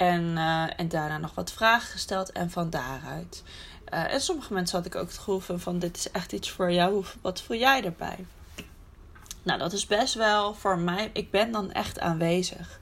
En, 0.00 0.22
uh, 0.22 0.80
en 0.80 0.88
daarna 0.88 1.18
nog 1.18 1.34
wat 1.34 1.52
vragen 1.52 1.90
gesteld. 1.90 2.32
En 2.32 2.50
van 2.50 2.70
daaruit. 2.70 3.42
en 3.84 4.20
sommige 4.20 4.52
mensen 4.52 4.76
had 4.76 4.86
ik 4.86 4.94
ook 4.94 5.08
het 5.08 5.18
gevoel 5.18 5.58
van, 5.58 5.78
dit 5.78 5.96
is 5.96 6.10
echt 6.10 6.32
iets 6.32 6.50
voor 6.50 6.72
jou. 6.72 7.04
Wat 7.20 7.42
voel 7.42 7.56
jij 7.56 7.84
erbij? 7.84 8.26
Nou, 9.42 9.58
dat 9.58 9.72
is 9.72 9.86
best 9.86 10.14
wel 10.14 10.54
voor 10.54 10.78
mij. 10.78 11.10
Ik 11.12 11.30
ben 11.30 11.52
dan 11.52 11.72
echt 11.72 12.00
aanwezig. 12.00 12.80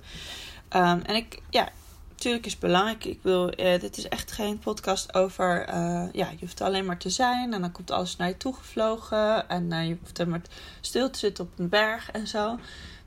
Um, 0.77 1.03
en 1.03 1.15
ik, 1.15 1.43
ja, 1.51 1.69
natuurlijk 2.09 2.47
is 2.47 2.53
het 2.53 2.61
belangrijk. 2.61 3.05
Ik 3.05 3.19
wil, 3.23 3.61
uh, 3.61 3.81
dit 3.81 3.97
is 3.97 4.09
echt 4.09 4.33
geen 4.33 4.59
podcast 4.59 5.15
over, 5.15 5.75
ja, 6.17 6.31
je 6.31 6.37
hoeft 6.41 6.61
alleen 6.61 6.85
maar 6.85 6.99
te 6.99 7.11
zijn 7.11 7.53
en 7.53 7.61
dan 7.61 7.73
komt 7.73 7.91
alles 7.91 8.17
naar 8.17 8.29
je 8.29 8.37
toe 8.37 8.55
gevlogen 8.55 9.49
en 9.49 9.87
je 9.87 9.97
hoeft 10.01 10.19
er 10.19 10.29
maar 10.29 10.43
stil 10.81 11.11
te 11.11 11.19
zitten 11.19 11.45
op 11.45 11.59
een 11.59 11.69
berg 11.69 12.11
en 12.11 12.27
zo. 12.27 12.59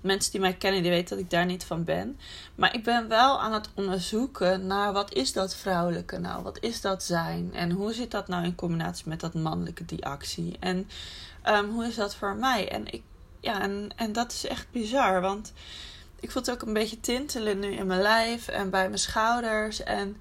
Mensen 0.02 0.32
die 0.32 0.42
mij 0.42 0.54
kennen, 0.54 0.82
die 0.82 0.92
weten 0.92 1.16
dat 1.16 1.26
ik 1.26 1.32
daar 1.32 1.46
niet 1.46 1.64
van 1.64 1.84
ben. 1.84 2.20
Maar 2.56 2.76
ik 2.76 2.84
ben 2.84 3.08
wel 3.08 3.40
aan 3.40 3.54
het 3.54 3.70
onderzoeken 3.74 4.68
naar 4.68 4.94
wat 4.94 5.14
is 5.14 5.34
dat 5.34 5.56
vrouwelijke 5.56 6.18
nou? 6.18 6.44
Wat 6.44 6.58
is 6.60 6.82
dat 6.82 7.04
zijn? 7.04 7.54
En 7.54 7.72
hoe 7.72 7.94
zit 7.94 8.12
dat 8.12 8.28
nou 8.28 8.44
in 8.44 8.56
combinatie 8.56 9.10
met 9.10 9.20
dat 9.20 9.34
mannelijke, 9.34 9.86
die 9.86 10.06
actie? 10.06 10.58
En 10.60 10.90
um, 11.46 11.70
hoe 11.70 11.86
is 11.86 11.96
dat 11.96 12.16
voor 12.16 12.36
mij? 12.36 12.70
En, 12.70 12.94
ik, 12.94 13.04
ja, 13.40 13.62
en, 13.62 13.90
en 13.96 14.12
dat 14.12 14.32
is 14.32 14.48
echt 14.48 14.68
bizar, 14.72 15.22
want 15.22 15.54
ik 16.20 16.32
voel 16.32 16.42
het 16.42 16.52
ook 16.52 16.62
een 16.62 16.74
beetje 16.74 17.00
tintelen 17.00 17.60
nu 17.60 17.72
in 17.72 17.88
mijn 17.88 18.02
lijf 18.02 18.48
en 18.48 18.70
bij 18.70 18.88
mijn 18.88 19.00
schouders. 19.00 19.84
En 19.84 20.18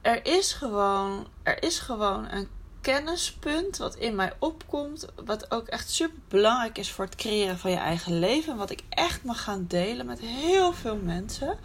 er 0.00 0.26
is 0.26 0.52
gewoon, 0.52 1.26
er 1.42 1.62
is 1.62 1.78
gewoon 1.78 2.28
een 2.30 2.48
kennispunt 2.92 3.76
wat 3.76 3.96
in 3.96 4.14
mij 4.14 4.32
opkomt. 4.38 5.06
Wat 5.24 5.50
ook 5.50 5.66
echt 5.66 5.90
super 5.90 6.18
belangrijk 6.28 6.78
is 6.78 6.90
voor 6.90 7.04
het 7.04 7.14
creëren 7.14 7.58
van 7.58 7.70
je 7.70 7.76
eigen 7.76 8.18
leven. 8.18 8.56
Wat 8.56 8.70
ik 8.70 8.82
echt 8.88 9.24
mag 9.24 9.42
gaan 9.42 9.64
delen 9.68 10.06
met 10.06 10.20
heel 10.20 10.72
veel 10.72 10.96
mensen. 10.96 11.58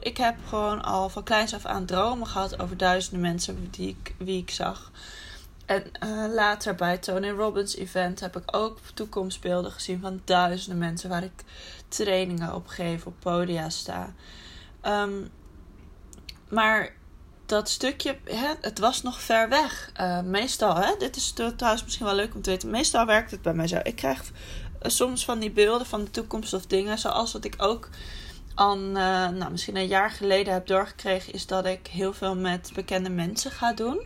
Ik 0.00 0.16
heb 0.16 0.36
gewoon 0.48 0.82
al 0.82 1.08
van 1.08 1.22
kleins 1.22 1.54
af 1.54 1.64
aan 1.64 1.84
dromen 1.86 2.26
gehad 2.26 2.60
over 2.60 2.76
duizenden 2.76 3.20
mensen 3.20 3.68
die 3.70 3.88
ik, 3.88 4.14
wie 4.18 4.40
ik 4.40 4.50
zag. 4.50 4.90
En 5.66 5.82
uh, 6.04 6.34
later 6.34 6.74
bij 6.74 6.98
Tony 6.98 7.30
Robbins 7.30 7.76
event 7.76 8.20
heb 8.20 8.36
ik 8.36 8.56
ook 8.56 8.78
toekomstbeelden 8.94 9.72
gezien 9.72 10.00
van 10.00 10.20
duizenden 10.24 10.78
mensen 10.78 11.08
waar 11.08 11.24
ik 11.24 11.44
trainingen 11.88 12.54
op 12.54 12.66
geef, 12.66 13.06
op 13.06 13.14
podia 13.18 13.68
sta. 13.68 14.14
Um, 14.86 15.30
maar 16.48 16.94
dat 17.46 17.68
stukje, 17.68 18.18
hè, 18.24 18.52
het 18.60 18.78
was 18.78 19.02
nog 19.02 19.20
ver 19.20 19.48
weg. 19.48 19.90
Uh, 20.00 20.20
meestal, 20.20 20.76
hè, 20.76 20.94
dit 20.98 21.16
is 21.16 21.32
trouwens 21.32 21.84
misschien 21.84 22.06
wel 22.06 22.14
leuk 22.14 22.34
om 22.34 22.42
te 22.42 22.50
weten. 22.50 22.70
Meestal 22.70 23.06
werkt 23.06 23.30
het 23.30 23.42
bij 23.42 23.54
mij 23.54 23.66
zo. 23.66 23.80
Ik 23.82 23.96
krijg 23.96 24.22
uh, 24.22 24.30
soms 24.90 25.24
van 25.24 25.38
die 25.38 25.50
beelden 25.50 25.86
van 25.86 26.04
de 26.04 26.10
toekomst 26.10 26.52
of 26.52 26.66
dingen. 26.66 26.98
Zoals 26.98 27.32
wat 27.32 27.44
ik 27.44 27.54
ook 27.58 27.88
al, 28.54 28.78
uh, 28.78 28.92
nou, 29.28 29.50
misschien 29.50 29.76
een 29.76 29.86
jaar 29.86 30.10
geleden 30.10 30.52
heb 30.52 30.66
doorgekregen. 30.66 31.32
Is 31.32 31.46
dat 31.46 31.66
ik 31.66 31.86
heel 31.86 32.12
veel 32.12 32.36
met 32.36 32.70
bekende 32.74 33.10
mensen 33.10 33.50
ga 33.50 33.72
doen. 33.72 34.00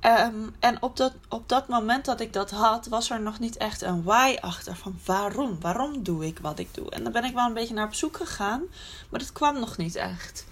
Um, 0.00 0.54
en 0.60 0.82
op 0.82 0.96
dat, 0.96 1.12
op 1.28 1.48
dat 1.48 1.68
moment 1.68 2.04
dat 2.04 2.20
ik 2.20 2.32
dat 2.32 2.50
had, 2.50 2.86
was 2.86 3.10
er 3.10 3.20
nog 3.20 3.38
niet 3.38 3.56
echt 3.56 3.82
een 3.82 4.02
why 4.02 4.36
achter. 4.40 4.76
Van 4.76 4.98
waarom? 5.04 5.60
Waarom 5.60 6.02
doe 6.02 6.26
ik 6.26 6.38
wat 6.38 6.58
ik 6.58 6.74
doe? 6.74 6.90
En 6.90 7.02
dan 7.02 7.12
ben 7.12 7.24
ik 7.24 7.34
wel 7.34 7.46
een 7.46 7.54
beetje 7.54 7.74
naar 7.74 7.86
op 7.86 7.94
zoek 7.94 8.16
gegaan. 8.16 8.62
Maar 9.08 9.20
dat 9.20 9.32
kwam 9.32 9.58
nog 9.58 9.76
niet 9.76 9.94
echt. 9.94 10.46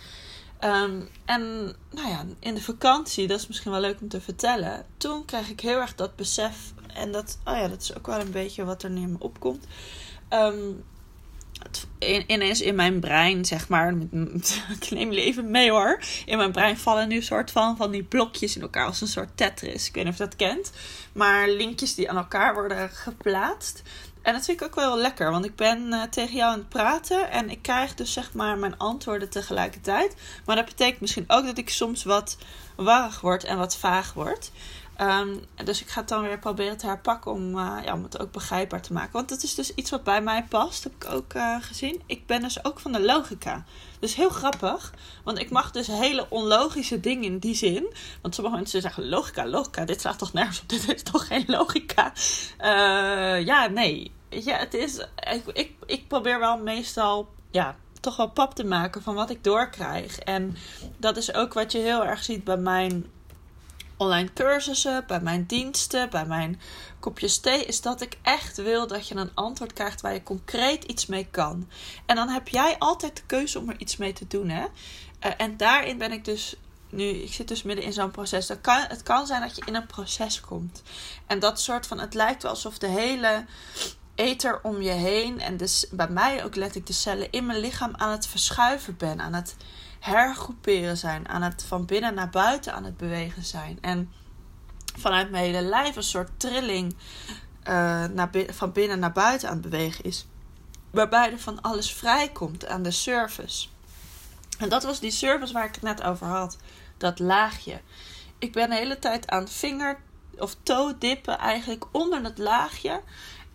Um, 0.64 1.08
en 1.24 1.74
nou 1.90 2.08
ja, 2.08 2.24
in 2.38 2.54
de 2.54 2.62
vakantie, 2.62 3.26
dat 3.26 3.40
is 3.40 3.46
misschien 3.46 3.70
wel 3.70 3.80
leuk 3.80 4.00
om 4.00 4.08
te 4.08 4.20
vertellen. 4.20 4.86
Toen 4.96 5.24
kreeg 5.24 5.48
ik 5.48 5.60
heel 5.60 5.80
erg 5.80 5.94
dat 5.94 6.16
besef. 6.16 6.72
En 6.94 7.12
dat, 7.12 7.38
oh 7.44 7.56
ja, 7.56 7.68
dat 7.68 7.82
is 7.82 7.96
ook 7.96 8.06
wel 8.06 8.20
een 8.20 8.30
beetje 8.30 8.64
wat 8.64 8.82
er 8.82 8.90
nu 8.90 9.00
in 9.00 9.12
me 9.12 9.18
opkomt. 9.18 9.66
Um, 10.30 10.84
ineens 12.26 12.60
in 12.60 12.74
mijn 12.74 13.00
brein, 13.00 13.44
zeg 13.44 13.68
maar. 13.68 13.94
Ik 14.80 14.90
neem 14.90 15.12
jullie 15.12 15.24
even 15.24 15.50
mee 15.50 15.70
hoor. 15.70 16.00
In 16.24 16.36
mijn 16.36 16.52
brein 16.52 16.78
vallen 16.78 17.08
nu 17.08 17.22
soort 17.22 17.50
van 17.50 17.76
van 17.76 17.90
die 17.90 18.02
blokjes 18.02 18.56
in 18.56 18.62
elkaar 18.62 18.86
als 18.86 19.00
een 19.00 19.06
soort 19.06 19.36
Tetris. 19.36 19.88
Ik 19.88 19.94
weet 19.94 20.04
niet 20.04 20.12
of 20.12 20.18
je 20.18 20.24
dat 20.24 20.36
kent. 20.36 20.72
Maar 21.12 21.48
linkjes 21.48 21.94
die 21.94 22.10
aan 22.10 22.16
elkaar 22.16 22.54
worden 22.54 22.90
geplaatst. 22.90 23.82
En 24.26 24.32
dat 24.32 24.44
vind 24.44 24.60
ik 24.60 24.66
ook 24.66 24.74
wel 24.74 24.96
lekker, 24.96 25.30
want 25.30 25.44
ik 25.44 25.56
ben 25.56 25.86
uh, 25.86 26.02
tegen 26.02 26.36
jou 26.36 26.52
aan 26.52 26.58
het 26.58 26.68
praten 26.68 27.30
en 27.30 27.50
ik 27.50 27.62
krijg 27.62 27.94
dus 27.94 28.12
zeg 28.12 28.32
maar 28.32 28.58
mijn 28.58 28.78
antwoorden 28.78 29.28
tegelijkertijd. 29.28 30.14
Maar 30.44 30.56
dat 30.56 30.64
betekent 30.64 31.00
misschien 31.00 31.24
ook 31.26 31.44
dat 31.44 31.58
ik 31.58 31.70
soms 31.70 32.04
wat 32.04 32.36
warrig 32.76 33.20
word 33.20 33.44
en 33.44 33.58
wat 33.58 33.76
vaag 33.76 34.12
word. 34.12 34.50
Um, 35.00 35.44
dus 35.64 35.80
ik 35.80 35.88
ga 35.88 36.00
het 36.00 36.08
dan 36.08 36.22
weer 36.22 36.38
proberen 36.38 36.76
te 36.76 36.86
herpakken 36.86 37.32
om, 37.32 37.58
uh, 37.58 37.78
ja, 37.84 37.92
om 37.92 38.02
het 38.02 38.20
ook 38.20 38.32
begrijpbaar 38.32 38.82
te 38.82 38.92
maken. 38.92 39.12
Want 39.12 39.28
dat 39.28 39.42
is 39.42 39.54
dus 39.54 39.74
iets 39.74 39.90
wat 39.90 40.04
bij 40.04 40.22
mij 40.22 40.44
past, 40.44 40.84
heb 40.84 40.92
ik 40.94 41.10
ook 41.10 41.34
uh, 41.34 41.56
gezien. 41.60 42.02
Ik 42.06 42.26
ben 42.26 42.40
dus 42.40 42.64
ook 42.64 42.80
van 42.80 42.92
de 42.92 43.00
logica. 43.00 43.64
Dus 43.98 44.14
heel 44.14 44.30
grappig, 44.30 44.92
want 45.24 45.38
ik 45.38 45.50
mag 45.50 45.70
dus 45.70 45.86
hele 45.86 46.26
onlogische 46.28 47.00
dingen 47.00 47.24
in 47.24 47.38
die 47.38 47.54
zin. 47.54 47.94
Want 48.22 48.34
sommige 48.34 48.56
mensen 48.56 48.80
zeggen 48.80 49.08
logica, 49.08 49.46
logica, 49.46 49.84
dit 49.84 50.00
staat 50.00 50.18
toch 50.18 50.32
nergens 50.32 50.60
op, 50.60 50.68
dit 50.78 50.94
is 50.94 51.02
toch 51.02 51.26
geen 51.26 51.44
logica? 51.46 52.12
Ja, 53.38 53.66
nee. 53.66 54.15
Ja, 54.28 54.56
het 54.56 54.74
is, 54.74 54.98
ik, 55.32 55.46
ik, 55.52 55.72
ik 55.86 56.08
probeer 56.08 56.38
wel 56.38 56.58
meestal, 56.58 57.28
ja, 57.50 57.76
toch 58.00 58.16
wel 58.16 58.30
pap 58.30 58.54
te 58.54 58.64
maken 58.64 59.02
van 59.02 59.14
wat 59.14 59.30
ik 59.30 59.44
doorkrijg. 59.44 60.18
En 60.18 60.56
dat 60.96 61.16
is 61.16 61.34
ook 61.34 61.52
wat 61.52 61.72
je 61.72 61.78
heel 61.78 62.04
erg 62.04 62.24
ziet 62.24 62.44
bij 62.44 62.56
mijn 62.56 63.06
online 63.96 64.32
cursussen, 64.32 65.04
bij 65.06 65.20
mijn 65.20 65.46
diensten, 65.46 66.10
bij 66.10 66.26
mijn 66.26 66.60
kopjes 67.00 67.38
thee, 67.38 67.64
is 67.64 67.80
dat 67.80 68.00
ik 68.00 68.18
echt 68.22 68.56
wil 68.56 68.86
dat 68.86 69.08
je 69.08 69.14
een 69.14 69.34
antwoord 69.34 69.72
krijgt 69.72 70.00
waar 70.00 70.12
je 70.12 70.22
concreet 70.22 70.84
iets 70.84 71.06
mee 71.06 71.26
kan. 71.30 71.68
En 72.06 72.16
dan 72.16 72.28
heb 72.28 72.48
jij 72.48 72.76
altijd 72.78 73.16
de 73.16 73.22
keuze 73.26 73.58
om 73.58 73.68
er 73.68 73.80
iets 73.80 73.96
mee 73.96 74.12
te 74.12 74.26
doen. 74.26 74.48
Hè? 74.48 74.64
Uh, 75.26 75.32
en 75.36 75.56
daarin 75.56 75.98
ben 75.98 76.12
ik 76.12 76.24
dus 76.24 76.56
nu, 76.90 77.04
ik 77.04 77.32
zit 77.32 77.48
dus 77.48 77.62
midden 77.62 77.84
in 77.84 77.92
zo'n 77.92 78.10
proces. 78.10 78.46
Dat 78.46 78.60
kan, 78.60 78.84
het 78.88 79.02
kan 79.02 79.26
zijn 79.26 79.40
dat 79.40 79.56
je 79.56 79.62
in 79.66 79.74
een 79.74 79.86
proces 79.86 80.40
komt. 80.40 80.82
En 81.26 81.38
dat 81.38 81.60
soort 81.60 81.86
van, 81.86 81.98
het 81.98 82.14
lijkt 82.14 82.42
wel 82.42 82.52
alsof 82.52 82.78
de 82.78 82.86
hele 82.86 83.44
ether 84.16 84.60
om 84.62 84.82
je 84.82 84.90
heen 84.90 85.40
en 85.40 85.56
dus 85.56 85.86
bij 85.90 86.08
mij 86.08 86.44
ook 86.44 86.54
letterlijk 86.54 86.86
de 86.86 86.92
cellen 86.92 87.30
in 87.30 87.46
mijn 87.46 87.60
lichaam 87.60 87.92
aan 87.96 88.10
het 88.10 88.26
verschuiven 88.26 88.96
ben, 88.96 89.20
aan 89.20 89.32
het 89.32 89.56
hergroeperen 90.00 90.96
zijn, 90.96 91.28
aan 91.28 91.42
het 91.42 91.62
van 91.62 91.86
binnen 91.86 92.14
naar 92.14 92.30
buiten 92.30 92.74
aan 92.74 92.84
het 92.84 92.96
bewegen 92.96 93.44
zijn. 93.44 93.78
En 93.80 94.12
vanuit 94.96 95.30
mijn 95.30 95.44
hele 95.44 95.62
lijf 95.68 95.96
een 95.96 96.02
soort 96.02 96.30
trilling 96.36 96.94
uh, 97.68 98.04
naar, 98.04 98.30
van 98.48 98.72
binnen 98.72 98.98
naar 98.98 99.12
buiten 99.12 99.48
aan 99.48 99.54
het 99.54 99.70
bewegen 99.70 100.04
is. 100.04 100.26
Waarbij 100.90 101.32
er 101.32 101.38
van 101.38 101.60
alles 101.60 101.92
vrijkomt 101.92 102.66
aan 102.66 102.82
de 102.82 102.90
surface. 102.90 103.68
En 104.58 104.68
dat 104.68 104.82
was 104.82 105.00
die 105.00 105.10
surface 105.10 105.52
waar 105.52 105.66
ik 105.66 105.74
het 105.74 105.82
net 105.82 106.02
over 106.02 106.26
had. 106.26 106.56
Dat 106.96 107.18
laagje. 107.18 107.80
Ik 108.38 108.52
ben 108.52 108.70
de 108.70 108.76
hele 108.76 108.98
tijd 108.98 109.28
aan 109.28 109.48
vinger 109.48 109.98
of 110.38 110.56
toe 110.62 110.94
dippen 110.98 111.38
eigenlijk 111.38 111.84
onder 111.90 112.22
dat 112.22 112.38
laagje. 112.38 113.00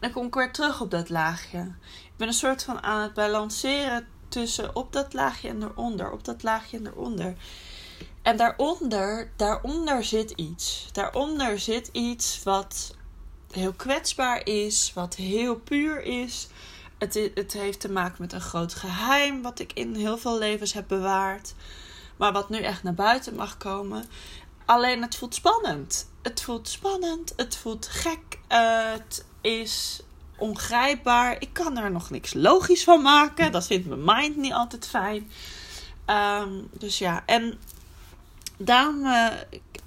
Dan 0.02 0.12
kom 0.12 0.26
ik 0.26 0.34
weer 0.34 0.52
terug 0.52 0.82
op 0.82 0.92
dat 0.92 1.10
laagje. 1.10 1.60
Ik 2.04 2.18
ben 2.18 2.28
een 2.28 2.34
soort 2.34 2.64
van 2.64 2.84
aan 2.84 3.02
het 3.02 3.14
balanceren 3.14 4.08
tussen 4.28 4.76
op 4.76 4.94
dat 4.94 5.14
laagje 5.14 5.48
en 5.48 5.64
eronder, 5.64 6.12
op 6.12 6.26
dat 6.26 6.44
laagje 6.44 6.78
en 6.78 6.88
eronder. 6.88 7.36
En 8.22 8.38
daaronder, 8.38 9.32
daaronder 9.36 10.04
zit 10.04 10.32
iets. 10.32 10.90
Daaronder 10.92 11.60
zit 11.60 11.90
iets 11.92 12.44
wat 12.44 12.96
heel 13.52 13.74
kwetsbaar 13.74 14.48
is, 14.48 14.92
wat 14.94 15.16
heel 15.16 15.56
puur 15.56 16.04
is. 16.04 16.48
Het, 16.98 17.32
het 17.36 17.54
heeft 17.54 17.80
te 17.80 17.92
maken 17.92 18.22
met 18.22 18.34
een 18.34 18.42
groot 18.42 18.74
geheim 18.74 19.42
wat 19.42 19.60
ik 19.60 19.74
in 19.74 19.96
heel 19.96 20.18
veel 20.18 20.38
levens 20.38 20.74
heb 20.74 20.88
bewaard. 20.88 21.54
Maar 22.18 22.32
wat 22.32 22.50
nu 22.50 22.58
echt 22.58 22.84
naar 22.84 22.94
buiten 22.94 23.36
mag 23.36 23.58
komen. 23.58 24.06
Alleen 24.66 25.02
het 25.02 25.16
voelt 25.16 25.36
spannend. 25.36 26.10
Het 26.22 26.42
voelt 26.42 26.68
spannend. 26.68 27.34
Het 27.36 27.58
voelt 27.58 27.88
gek. 27.88 28.40
het 28.48 29.26
is 29.42 30.02
ongrijpbaar. 30.38 31.36
Ik 31.40 31.50
kan 31.54 31.78
er 31.78 31.92
nog 31.92 32.10
niks 32.10 32.34
logisch 32.34 32.84
van 32.84 33.02
maken. 33.02 33.52
Dat 33.52 33.68
vindt 33.68 33.88
mijn 33.88 34.04
mind 34.04 34.36
niet 34.38 34.54
altijd 34.54 34.88
fijn. 34.88 35.32
Um, 36.06 36.70
dus 36.72 36.98
ja, 36.98 37.24
en 37.26 37.60
daarom 38.58 39.06
uh, 39.06 39.28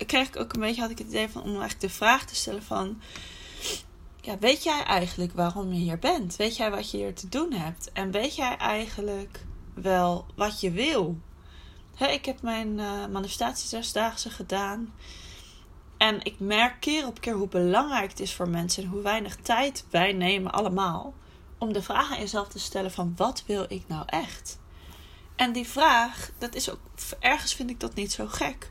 kreeg 0.06 0.28
ik 0.28 0.37
ook 0.37 0.52
een 0.52 0.61
beetje, 0.61 0.80
had 0.80 0.90
ik 0.90 0.99
het 0.99 1.06
idee 1.06 1.28
van 1.28 1.42
om 1.42 1.49
eigenlijk 1.49 1.80
de 1.80 1.90
vraag 1.90 2.26
te 2.26 2.34
stellen 2.34 2.62
van... 2.62 3.00
Ja, 4.20 4.38
weet 4.38 4.62
jij 4.62 4.82
eigenlijk 4.82 5.32
waarom 5.32 5.73
je 5.73 5.78
hier 5.78 5.99
bent? 5.99 6.37
Weet 6.37 6.56
jij 6.56 6.70
wat 6.70 6.90
je 6.90 6.96
hier 6.96 7.14
te 7.14 7.28
doen 7.28 7.52
hebt? 7.52 7.92
En 7.92 8.11
weet 8.11 8.37
jij 8.37 8.56
eigenlijk 8.56 9.40
wel 9.75 10.26
wat 10.34 10.61
je 10.61 10.70
wil? 10.70 11.18
Ik 11.99 12.25
heb 12.25 12.42
mijn 12.42 12.78
uh, 12.78 13.06
manifestatiezesdaagse 13.06 14.30
gedaan. 14.30 14.92
En 16.04 16.23
ik 16.23 16.34
merk 16.38 16.80
keer 16.80 17.06
op 17.06 17.20
keer 17.20 17.34
hoe 17.34 17.49
belangrijk 17.49 18.11
het 18.11 18.20
is 18.20 18.34
voor 18.34 18.49
mensen 18.49 18.82
en 18.82 18.88
hoe 18.88 19.02
weinig 19.02 19.37
tijd 19.37 19.84
wij 19.90 20.12
nemen 20.12 20.52
allemaal 20.52 21.14
om 21.58 21.73
de 21.73 21.82
vraag 21.82 22.11
aan 22.12 22.18
jezelf 22.18 22.49
te 22.49 22.58
stellen 22.58 22.90
van 22.90 23.12
wat 23.16 23.44
wil 23.46 23.64
ik 23.68 23.82
nou 23.87 24.02
echt? 24.06 24.58
En 25.37 25.52
die 25.52 25.68
vraag, 25.68 26.30
dat 26.38 26.54
is 26.54 26.70
ook 26.70 26.78
ergens 27.18 27.54
vind 27.54 27.70
ik 27.70 27.80
dat 27.80 27.94
niet 27.94 28.12
zo 28.12 28.26
gek. 28.26 28.70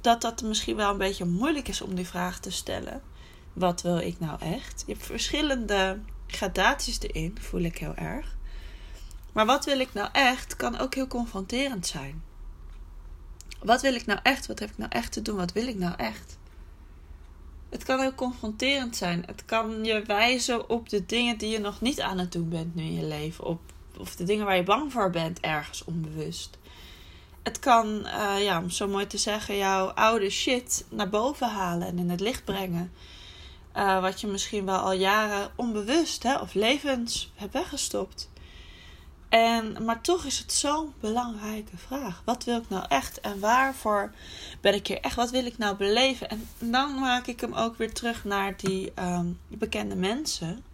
Dat 0.00 0.20
dat 0.20 0.42
misschien 0.42 0.76
wel 0.76 0.90
een 0.90 0.98
beetje 0.98 1.24
moeilijk 1.24 1.68
is 1.68 1.80
om 1.80 1.94
die 1.94 2.06
vraag 2.06 2.40
te 2.40 2.50
stellen. 2.50 3.02
Wat 3.52 3.82
wil 3.82 3.98
ik 3.98 4.20
nou 4.20 4.40
echt? 4.40 4.82
Je 4.86 4.92
hebt 4.92 5.06
verschillende 5.06 6.00
gradaties 6.26 7.00
erin, 7.00 7.38
voel 7.40 7.60
ik 7.60 7.78
heel 7.78 7.94
erg. 7.94 8.36
Maar 9.32 9.46
wat 9.46 9.64
wil 9.64 9.80
ik 9.80 9.92
nou 9.92 10.08
echt, 10.12 10.56
kan 10.56 10.78
ook 10.78 10.94
heel 10.94 11.06
confronterend 11.06 11.86
zijn. 11.86 12.22
Wat 13.62 13.80
wil 13.80 13.94
ik 13.94 14.06
nou 14.06 14.20
echt? 14.22 14.46
Wat 14.46 14.58
heb 14.58 14.70
ik 14.70 14.78
nou 14.78 14.90
echt 14.90 15.12
te 15.12 15.22
doen? 15.22 15.36
Wat 15.36 15.52
wil 15.52 15.66
ik 15.66 15.78
nou 15.78 15.94
echt? 15.96 16.38
Het 17.70 17.84
kan 17.84 18.00
heel 18.00 18.14
confronterend 18.14 18.96
zijn. 18.96 19.22
Het 19.26 19.44
kan 19.44 19.84
je 19.84 20.02
wijzen 20.02 20.68
op 20.68 20.88
de 20.88 21.06
dingen 21.06 21.38
die 21.38 21.50
je 21.50 21.58
nog 21.58 21.80
niet 21.80 22.00
aan 22.00 22.18
het 22.18 22.32
doen 22.32 22.48
bent 22.48 22.74
nu 22.74 22.82
in 22.82 22.94
je 22.94 23.04
leven. 23.04 23.44
Op, 23.44 23.60
of 23.98 24.16
de 24.16 24.24
dingen 24.24 24.46
waar 24.46 24.56
je 24.56 24.62
bang 24.62 24.92
voor 24.92 25.10
bent 25.10 25.40
ergens 25.40 25.84
onbewust. 25.84 26.58
Het 27.42 27.58
kan, 27.58 27.86
uh, 27.86 28.44
ja, 28.44 28.58
om 28.58 28.70
zo 28.70 28.88
mooi 28.88 29.06
te 29.06 29.18
zeggen, 29.18 29.56
jouw 29.56 29.86
oude 29.86 30.30
shit 30.30 30.84
naar 30.88 31.08
boven 31.08 31.48
halen 31.48 31.88
en 31.88 31.98
in 31.98 32.10
het 32.10 32.20
licht 32.20 32.44
brengen. 32.44 32.92
Uh, 33.76 34.00
wat 34.00 34.20
je 34.20 34.26
misschien 34.26 34.64
wel 34.64 34.78
al 34.78 34.92
jaren 34.92 35.50
onbewust 35.56 36.22
hè, 36.22 36.36
of 36.36 36.54
levens 36.54 37.32
hebt 37.34 37.52
weggestopt. 37.52 38.30
En, 39.30 39.84
maar 39.84 40.00
toch 40.00 40.24
is 40.24 40.38
het 40.38 40.52
zo'n 40.52 40.92
belangrijke 41.00 41.76
vraag. 41.76 42.22
Wat 42.24 42.44
wil 42.44 42.56
ik 42.56 42.68
nou 42.68 42.84
echt 42.88 43.20
en 43.20 43.40
waarvoor 43.40 44.12
ben 44.60 44.74
ik 44.74 44.86
hier 44.86 45.00
echt? 45.00 45.14
Wat 45.14 45.30
wil 45.30 45.46
ik 45.46 45.58
nou 45.58 45.76
beleven? 45.76 46.28
En 46.28 46.48
dan 46.58 46.94
maak 46.94 47.26
ik 47.26 47.40
hem 47.40 47.54
ook 47.54 47.76
weer 47.76 47.92
terug 47.92 48.24
naar 48.24 48.56
die 48.56 48.92
um, 48.98 49.38
bekende 49.48 49.96
mensen 49.96 50.64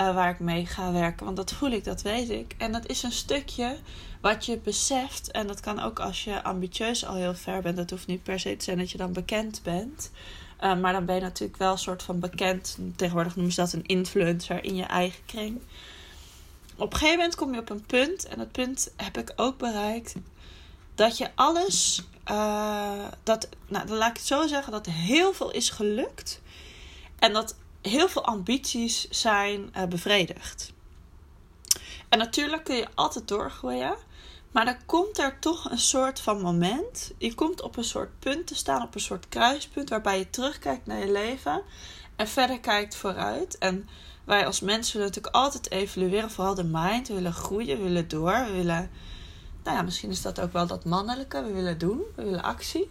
uh, 0.00 0.14
waar 0.14 0.30
ik 0.30 0.38
mee 0.38 0.66
ga 0.66 0.92
werken. 0.92 1.24
Want 1.24 1.36
dat 1.36 1.52
voel 1.52 1.70
ik, 1.70 1.84
dat 1.84 2.02
weet 2.02 2.30
ik. 2.30 2.54
En 2.58 2.72
dat 2.72 2.86
is 2.86 3.02
een 3.02 3.12
stukje 3.12 3.76
wat 4.20 4.46
je 4.46 4.58
beseft. 4.58 5.30
En 5.30 5.46
dat 5.46 5.60
kan 5.60 5.80
ook 5.80 6.00
als 6.00 6.24
je 6.24 6.42
ambitieus 6.42 7.06
al 7.06 7.14
heel 7.14 7.34
ver 7.34 7.62
bent. 7.62 7.76
Dat 7.76 7.90
hoeft 7.90 8.06
niet 8.06 8.22
per 8.22 8.40
se 8.40 8.56
te 8.56 8.64
zijn 8.64 8.78
dat 8.78 8.90
je 8.90 8.98
dan 8.98 9.12
bekend 9.12 9.60
bent. 9.62 10.10
Uh, 10.60 10.80
maar 10.80 10.92
dan 10.92 11.04
ben 11.04 11.14
je 11.14 11.20
natuurlijk 11.20 11.58
wel 11.58 11.72
een 11.72 11.78
soort 11.78 12.02
van 12.02 12.20
bekend. 12.20 12.78
Tegenwoordig 12.96 13.36
noemen 13.36 13.54
ze 13.54 13.60
dat 13.60 13.72
een 13.72 13.86
influencer 13.86 14.64
in 14.64 14.76
je 14.76 14.84
eigen 14.84 15.24
kring 15.26 15.60
op 16.76 16.92
een 16.92 16.98
gegeven 16.98 17.18
moment 17.18 17.34
kom 17.34 17.54
je 17.54 17.60
op 17.60 17.70
een 17.70 17.86
punt, 17.86 18.26
en 18.26 18.38
dat 18.38 18.52
punt 18.52 18.92
heb 18.96 19.18
ik 19.18 19.32
ook 19.36 19.58
bereikt, 19.58 20.14
dat 20.94 21.18
je 21.18 21.30
alles, 21.34 22.02
uh, 22.30 23.04
dat, 23.22 23.48
nou, 23.68 23.86
dan 23.86 23.96
laat 23.96 24.10
ik 24.10 24.16
het 24.16 24.26
zo 24.26 24.46
zeggen, 24.46 24.72
dat 24.72 24.86
heel 24.86 25.32
veel 25.32 25.50
is 25.50 25.70
gelukt 25.70 26.40
en 27.18 27.32
dat 27.32 27.56
heel 27.82 28.08
veel 28.08 28.24
ambities 28.24 29.08
zijn 29.08 29.72
uh, 29.76 29.84
bevredigd. 29.84 30.72
En 32.08 32.18
natuurlijk 32.18 32.64
kun 32.64 32.76
je 32.76 32.88
altijd 32.94 33.28
doorgroeien, 33.28 33.96
maar 34.50 34.64
dan 34.64 34.86
komt 34.86 35.18
er 35.18 35.38
toch 35.38 35.70
een 35.70 35.78
soort 35.78 36.20
van 36.20 36.40
moment. 36.40 37.12
Je 37.18 37.34
komt 37.34 37.62
op 37.62 37.76
een 37.76 37.84
soort 37.84 38.18
punt 38.18 38.46
te 38.46 38.54
staan, 38.54 38.82
op 38.82 38.94
een 38.94 39.00
soort 39.00 39.28
kruispunt, 39.28 39.88
waarbij 39.88 40.18
je 40.18 40.30
terugkijkt 40.30 40.86
naar 40.86 40.98
je 40.98 41.12
leven 41.12 41.62
en 42.16 42.28
verder 42.28 42.60
kijkt 42.60 42.96
vooruit. 42.96 43.58
En 43.58 43.88
wij 44.26 44.46
als 44.46 44.60
mensen 44.60 45.00
natuurlijk 45.00 45.34
altijd 45.34 45.70
evolueren, 45.70 46.30
vooral 46.30 46.54
de 46.54 46.64
mind. 46.64 47.08
We 47.08 47.14
willen 47.14 47.32
groeien, 47.32 47.76
we 47.76 47.82
willen 47.82 48.08
door, 48.08 48.44
we 48.44 48.52
willen. 48.52 48.90
Nou 49.62 49.76
ja, 49.76 49.82
misschien 49.82 50.10
is 50.10 50.22
dat 50.22 50.40
ook 50.40 50.52
wel 50.52 50.66
dat 50.66 50.84
mannelijke. 50.84 51.42
We 51.42 51.52
willen 51.52 51.78
doen, 51.78 52.02
we 52.14 52.24
willen 52.24 52.42
actie. 52.42 52.90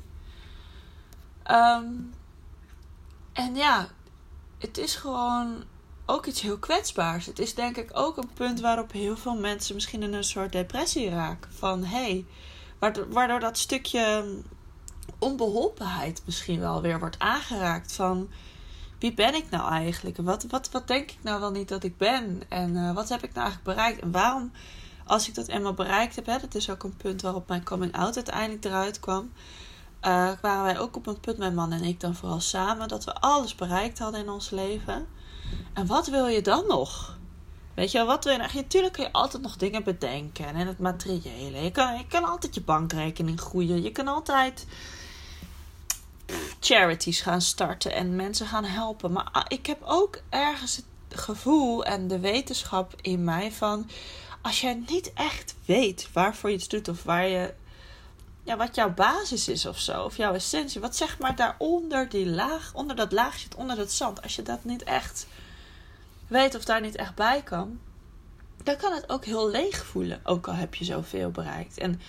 Um, 1.51 2.13
en 3.33 3.55
ja, 3.55 3.87
het 4.57 4.77
is 4.77 4.95
gewoon 4.95 5.63
ook 6.05 6.25
iets 6.25 6.41
heel 6.41 6.57
kwetsbaars. 6.57 7.25
Het 7.25 7.39
is 7.39 7.55
denk 7.55 7.77
ik 7.77 7.89
ook 7.93 8.17
een 8.17 8.33
punt 8.33 8.59
waarop 8.59 8.91
heel 8.91 9.17
veel 9.17 9.35
mensen 9.35 9.75
misschien 9.75 10.03
in 10.03 10.13
een 10.13 10.23
soort 10.23 10.51
depressie 10.51 11.09
raken. 11.09 11.51
Van 11.53 11.83
hé, 11.83 12.25
hey, 12.79 12.93
waardoor 13.09 13.39
dat 13.39 13.57
stukje 13.57 14.25
onbeholpenheid 15.19 16.21
misschien 16.25 16.59
wel 16.59 16.81
weer 16.81 16.99
wordt 16.99 17.19
aangeraakt. 17.19 17.93
Van 17.93 18.29
wie 19.05 19.13
ben 19.13 19.35
ik 19.35 19.49
nou 19.49 19.71
eigenlijk? 19.71 20.17
Wat, 20.17 20.45
wat, 20.49 20.69
wat 20.71 20.87
denk 20.87 21.11
ik 21.11 21.17
nou 21.21 21.39
wel 21.39 21.51
niet 21.51 21.69
dat 21.69 21.83
ik 21.83 21.97
ben? 21.97 22.41
En 22.49 22.75
uh, 22.75 22.93
wat 22.93 23.09
heb 23.09 23.23
ik 23.23 23.33
nou 23.33 23.45
eigenlijk 23.45 23.75
bereikt? 23.75 24.01
En 24.01 24.11
waarom, 24.11 24.51
als 25.05 25.27
ik 25.27 25.35
dat 25.35 25.47
eenmaal 25.47 25.73
bereikt 25.73 26.15
heb, 26.15 26.25
hè, 26.25 26.37
dat 26.39 26.55
is 26.55 26.69
ook 26.69 26.83
een 26.83 26.97
punt 26.97 27.21
waarop 27.21 27.47
mijn 27.47 27.63
coming 27.63 27.93
out 27.93 28.15
uiteindelijk 28.15 28.65
eruit 28.65 28.99
kwam. 28.99 29.31
Uh, 30.01 30.31
wij 30.41 30.79
ook 30.79 30.95
op 30.95 31.07
een 31.07 31.19
punt, 31.19 31.37
mijn 31.37 31.53
man 31.53 31.71
en 31.71 31.83
ik 31.83 31.99
dan 31.99 32.15
vooral 32.15 32.39
samen, 32.39 32.87
dat 32.87 33.03
we 33.03 33.13
alles 33.13 33.55
bereikt 33.55 33.99
hadden 33.99 34.21
in 34.21 34.29
ons 34.29 34.49
leven. 34.49 35.07
En 35.73 35.87
wat 35.87 36.07
wil 36.07 36.27
je 36.27 36.41
dan 36.41 36.63
nog? 36.67 37.17
Weet 37.73 37.91
je, 37.91 38.05
wat 38.05 38.23
wil 38.23 38.33
je 38.33 38.39
nou? 38.39 38.51
Natuurlijk 38.53 38.93
kun 38.93 39.03
je 39.03 39.11
altijd 39.11 39.43
nog 39.43 39.57
dingen 39.57 39.83
bedenken 39.83 40.45
en 40.45 40.67
het 40.67 40.79
materiële. 40.79 41.63
Je 41.63 41.71
kan, 41.71 41.97
je 41.97 42.07
kan 42.07 42.23
altijd 42.23 42.55
je 42.55 42.61
bankrekening 42.61 43.39
groeien. 43.39 43.83
Je 43.83 43.91
kan 43.91 44.07
altijd 44.07 44.65
charities 46.59 47.21
gaan 47.21 47.41
starten 47.41 47.93
en 47.93 48.15
mensen 48.15 48.47
gaan 48.47 48.65
helpen. 48.65 49.11
Maar 49.11 49.29
ah, 49.31 49.45
ik 49.47 49.65
heb 49.65 49.81
ook 49.83 50.21
ergens 50.29 50.75
het 50.75 51.19
gevoel 51.19 51.85
en 51.85 52.07
de 52.07 52.19
wetenschap 52.19 52.93
in 53.01 53.23
mij 53.23 53.51
van 53.51 53.89
als 54.41 54.61
jij 54.61 54.83
niet 54.87 55.13
echt 55.13 55.55
weet 55.65 56.09
waarvoor 56.13 56.49
je 56.49 56.55
iets 56.55 56.67
doet 56.67 56.87
of 56.87 57.03
waar 57.03 57.27
je 57.27 57.53
ja, 58.43 58.57
wat 58.57 58.75
jouw 58.75 58.93
basis 58.93 59.47
is 59.47 59.65
of 59.65 59.79
zo, 59.79 60.03
of 60.03 60.17
jouw 60.17 60.33
essentie, 60.33 60.81
wat 60.81 60.95
zeg 60.95 61.19
maar 61.19 61.35
daaronder 61.35 62.09
die 62.09 62.25
laag, 62.25 62.73
onder 62.73 62.95
dat 62.95 63.11
laagje, 63.11 63.47
onder 63.57 63.75
dat 63.75 63.91
zand, 63.91 64.21
als 64.21 64.35
je 64.35 64.41
dat 64.41 64.63
niet 64.63 64.83
echt 64.83 65.27
weet 66.27 66.55
of 66.55 66.65
daar 66.65 66.81
niet 66.81 66.95
echt 66.95 67.15
bij 67.15 67.41
kan, 67.41 67.79
dan 68.63 68.75
kan 68.75 68.93
het 68.93 69.09
ook 69.09 69.25
heel 69.25 69.49
leeg 69.49 69.85
voelen, 69.85 70.19
ook 70.23 70.47
al 70.47 70.53
heb 70.53 70.75
je 70.75 70.85
zoveel 70.85 71.31
bereikt. 71.31 71.77
En 71.77 72.01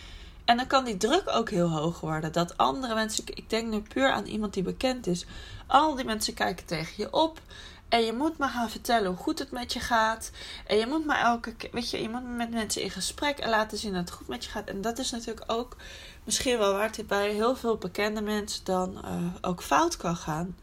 en 0.46 0.56
dan 0.56 0.66
kan 0.66 0.84
die 0.84 0.96
druk 0.96 1.22
ook 1.26 1.50
heel 1.50 1.70
hoog 1.70 2.00
worden. 2.00 2.32
Dat 2.32 2.56
andere 2.56 2.94
mensen, 2.94 3.24
ik 3.26 3.50
denk 3.50 3.68
nu 3.68 3.80
puur 3.80 4.12
aan 4.12 4.24
iemand 4.24 4.54
die 4.54 4.62
bekend 4.62 5.06
is. 5.06 5.26
Al 5.66 5.94
die 5.94 6.04
mensen 6.04 6.34
kijken 6.34 6.66
tegen 6.66 6.92
je 6.96 7.12
op. 7.12 7.40
En 7.88 8.04
je 8.04 8.12
moet 8.12 8.38
maar 8.38 8.48
gaan 8.48 8.70
vertellen 8.70 9.06
hoe 9.06 9.16
goed 9.16 9.38
het 9.38 9.50
met 9.50 9.72
je 9.72 9.80
gaat. 9.80 10.30
En 10.66 10.76
je 10.76 10.86
moet 10.86 11.06
maar 11.06 11.20
elke 11.20 11.54
keer, 11.54 11.70
weet 11.72 11.90
je, 11.90 12.02
je 12.02 12.08
moet 12.08 12.36
met 12.36 12.50
mensen 12.50 12.82
in 12.82 12.90
gesprek 12.90 13.38
en 13.38 13.50
laten 13.50 13.78
zien 13.78 13.92
dat 13.92 14.00
het 14.00 14.10
goed 14.10 14.28
met 14.28 14.44
je 14.44 14.50
gaat. 14.50 14.68
En 14.68 14.80
dat 14.80 14.98
is 14.98 15.10
natuurlijk 15.10 15.52
ook 15.52 15.76
misschien 16.24 16.58
wel 16.58 16.72
waar 16.72 16.90
het 16.96 17.06
bij 17.06 17.30
heel 17.30 17.56
veel 17.56 17.76
bekende 17.76 18.20
mensen 18.20 18.64
dan 18.64 19.00
uh, 19.04 19.10
ook 19.40 19.62
fout 19.62 19.96
kan 19.96 20.16
gaan. 20.16 20.56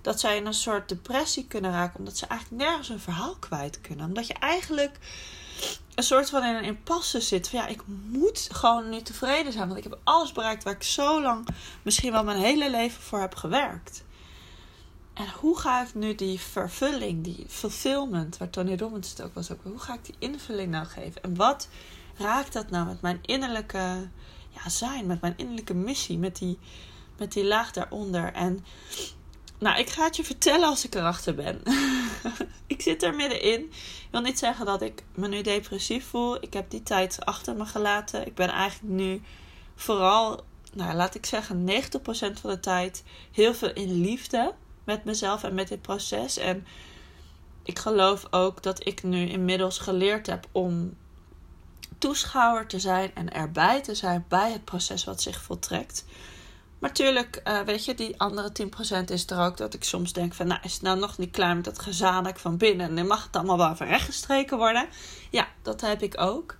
Dat 0.00 0.20
zij 0.20 0.36
in 0.36 0.46
een 0.46 0.54
soort 0.54 0.88
depressie 0.88 1.46
kunnen 1.46 1.70
raken, 1.70 1.98
omdat 1.98 2.16
ze 2.16 2.26
eigenlijk 2.26 2.62
nergens 2.62 2.88
een 2.88 3.00
verhaal 3.00 3.36
kwijt 3.38 3.80
kunnen. 3.80 4.06
Omdat 4.06 4.26
je 4.26 4.34
eigenlijk 4.34 4.98
een 5.94 6.02
soort 6.02 6.30
van 6.30 6.44
in 6.44 6.54
een 6.54 6.64
impasse 6.64 7.20
zit. 7.20 7.48
Van 7.48 7.58
ja, 7.58 7.66
ik 7.66 7.82
moet 8.06 8.48
gewoon 8.52 8.88
nu 8.88 9.02
tevreden 9.02 9.52
zijn. 9.52 9.66
Want 9.66 9.78
ik 9.78 9.84
heb 9.84 9.98
alles 10.04 10.32
bereikt 10.32 10.64
waar 10.64 10.74
ik 10.74 10.82
zo 10.82 11.22
lang, 11.22 11.48
misschien 11.82 12.12
wel 12.12 12.24
mijn 12.24 12.38
hele 12.38 12.70
leven 12.70 13.02
voor 13.02 13.20
heb 13.20 13.34
gewerkt. 13.34 14.04
En 15.14 15.30
hoe 15.40 15.58
ga 15.58 15.82
ik 15.82 15.94
nu 15.94 16.14
die 16.14 16.40
vervulling, 16.40 17.24
die 17.24 17.44
fulfillment, 17.48 18.36
waar 18.36 18.50
Tony 18.50 18.76
Robbins 18.76 19.10
het 19.10 19.22
ook 19.22 19.34
was, 19.34 19.50
ook, 19.50 19.60
hoe 19.62 19.78
ga 19.78 19.94
ik 19.94 20.04
die 20.04 20.14
invulling 20.18 20.70
nou 20.70 20.86
geven? 20.86 21.22
En 21.22 21.36
wat 21.36 21.68
raakt 22.16 22.52
dat 22.52 22.70
nou 22.70 22.86
met 22.86 23.00
mijn 23.00 23.18
innerlijke 23.22 24.08
ja, 24.50 24.68
zijn, 24.68 25.06
met 25.06 25.20
mijn 25.20 25.34
innerlijke 25.36 25.74
missie, 25.74 26.18
met 26.18 26.36
die, 26.36 26.58
met 27.18 27.32
die 27.32 27.44
laag 27.44 27.72
daaronder? 27.72 28.32
En 28.32 28.64
nou, 29.60 29.78
ik 29.78 29.90
ga 29.90 30.04
het 30.04 30.16
je 30.16 30.24
vertellen 30.24 30.68
als 30.68 30.84
ik 30.84 30.94
erachter 30.94 31.34
ben. 31.34 31.62
ik 32.66 32.82
zit 32.82 33.02
er 33.02 33.14
middenin. 33.14 33.60
Ik 33.60 34.08
wil 34.10 34.20
niet 34.20 34.38
zeggen 34.38 34.66
dat 34.66 34.82
ik 34.82 35.02
me 35.14 35.28
nu 35.28 35.42
depressief 35.42 36.06
voel. 36.06 36.42
Ik 36.42 36.52
heb 36.52 36.70
die 36.70 36.82
tijd 36.82 37.24
achter 37.24 37.56
me 37.56 37.66
gelaten. 37.66 38.26
Ik 38.26 38.34
ben 38.34 38.48
eigenlijk 38.48 38.94
nu 38.94 39.22
vooral, 39.74 40.44
nou 40.72 40.94
laat 40.94 41.14
ik 41.14 41.26
zeggen, 41.26 41.68
90% 41.68 41.72
van 42.40 42.50
de 42.50 42.60
tijd 42.60 43.04
heel 43.32 43.54
veel 43.54 43.72
in 43.72 44.00
liefde 44.00 44.54
met 44.84 45.04
mezelf 45.04 45.42
en 45.42 45.54
met 45.54 45.68
dit 45.68 45.82
proces. 45.82 46.36
En 46.36 46.66
ik 47.62 47.78
geloof 47.78 48.26
ook 48.30 48.62
dat 48.62 48.86
ik 48.86 49.02
nu 49.02 49.28
inmiddels 49.28 49.78
geleerd 49.78 50.26
heb 50.26 50.46
om 50.52 50.96
toeschouwer 51.98 52.66
te 52.66 52.78
zijn 52.78 53.14
en 53.14 53.32
erbij 53.32 53.82
te 53.82 53.94
zijn 53.94 54.24
bij 54.28 54.52
het 54.52 54.64
proces 54.64 55.04
wat 55.04 55.22
zich 55.22 55.42
voltrekt. 55.42 56.04
Maar 56.80 56.92
tuurlijk, 56.92 57.40
uh, 57.44 57.60
weet 57.60 57.84
je, 57.84 57.94
die 57.94 58.20
andere 58.20 58.52
10% 59.02 59.04
is 59.04 59.30
er 59.30 59.40
ook 59.40 59.56
dat 59.56 59.74
ik 59.74 59.84
soms 59.84 60.12
denk 60.12 60.34
van... 60.34 60.46
nou, 60.46 60.60
is 60.62 60.72
het 60.72 60.82
nou 60.82 60.98
nog 60.98 61.18
niet 61.18 61.30
klaar 61.30 61.54
met 61.54 61.64
dat 61.64 61.78
gezanik 61.78 62.38
van 62.38 62.56
binnen... 62.56 62.88
en 62.88 62.96
dan 62.96 63.06
mag 63.06 63.24
het 63.24 63.36
allemaal 63.36 63.56
wel 63.56 63.88
rechtgestreken 63.88 64.56
worden. 64.56 64.88
Ja, 65.30 65.48
dat 65.62 65.80
heb 65.80 66.02
ik 66.02 66.20
ook. 66.20 66.56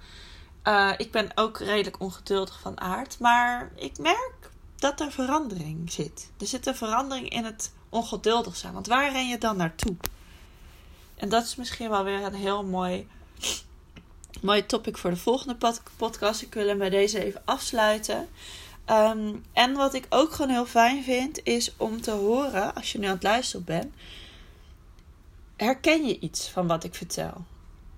Uh, 0.65 0.93
ik 0.97 1.11
ben 1.11 1.31
ook 1.35 1.59
redelijk 1.59 2.01
ongeduldig 2.01 2.61
van 2.61 2.81
aard. 2.81 3.19
Maar 3.19 3.73
ik 3.75 3.99
merk 3.99 4.51
dat 4.77 5.01
er 5.01 5.13
verandering 5.13 5.93
zit. 5.93 6.31
Er 6.39 6.47
zit 6.47 6.67
een 6.67 6.75
verandering 6.75 7.29
in 7.29 7.45
het 7.45 7.73
ongeduldig 7.89 8.57
zijn. 8.57 8.73
Want 8.73 8.87
waar 8.87 9.13
ren 9.13 9.29
je 9.29 9.39
dan 9.39 9.57
naartoe? 9.57 9.97
En 11.17 11.29
dat 11.29 11.45
is 11.45 11.57
misschien 11.57 11.91
wel 11.91 12.05
weer 12.05 12.23
een 12.25 12.35
heel 12.35 12.65
mooi, 12.65 13.09
mooi 14.41 14.67
topic 14.67 14.99
voor 14.99 15.11
de 15.11 15.17
volgende 15.17 15.57
podcast. 15.97 16.43
Ik 16.43 16.55
wil 16.55 16.69
hem 16.69 16.79
bij 16.79 16.91
deze 16.91 17.25
even 17.25 17.43
afsluiten. 17.45 18.29
Um, 18.91 19.45
en 19.53 19.73
wat 19.73 19.95
ik 19.95 20.07
ook 20.09 20.33
gewoon 20.33 20.51
heel 20.51 20.67
fijn 20.67 21.03
vind, 21.03 21.41
is 21.45 21.73
om 21.77 22.01
te 22.01 22.11
horen, 22.11 22.75
als 22.75 22.93
je 22.93 22.99
nu 22.99 23.07
aan 23.07 23.13
het 23.13 23.23
luisteren 23.23 23.65
bent, 23.65 23.95
herken 25.57 26.07
je 26.07 26.19
iets 26.19 26.49
van 26.49 26.67
wat 26.67 26.85
ik 26.85 26.95
vertel? 26.95 27.45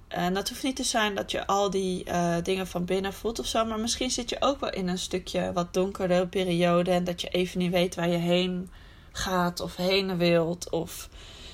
En 0.09 0.35
dat 0.35 0.49
hoeft 0.49 0.63
niet 0.63 0.77
te 0.77 0.85
zijn 0.85 1.15
dat 1.15 1.31
je 1.31 1.47
al 1.47 1.71
die 1.71 2.05
uh, 2.09 2.37
dingen 2.43 2.67
van 2.67 2.85
binnen 2.85 3.13
voelt 3.13 3.39
of 3.39 3.47
zo, 3.47 3.65
maar 3.65 3.81
misschien 3.81 4.11
zit 4.11 4.31
je 4.31 4.37
ook 4.41 4.61
wel 4.61 4.71
in 4.71 4.89
een 4.89 4.99
stukje 4.99 5.53
wat 5.53 5.75
donkere 5.75 6.27
periode 6.27 6.91
en 6.91 7.05
dat 7.05 7.21
je 7.21 7.29
even 7.29 7.59
niet 7.59 7.73
weet 7.73 7.95
waar 7.95 8.09
je 8.09 8.17
heen 8.17 8.71
gaat 9.13 9.61
of 9.61 9.77
heen 9.77 10.17
wilt. 10.17 10.71
Of 10.71 11.09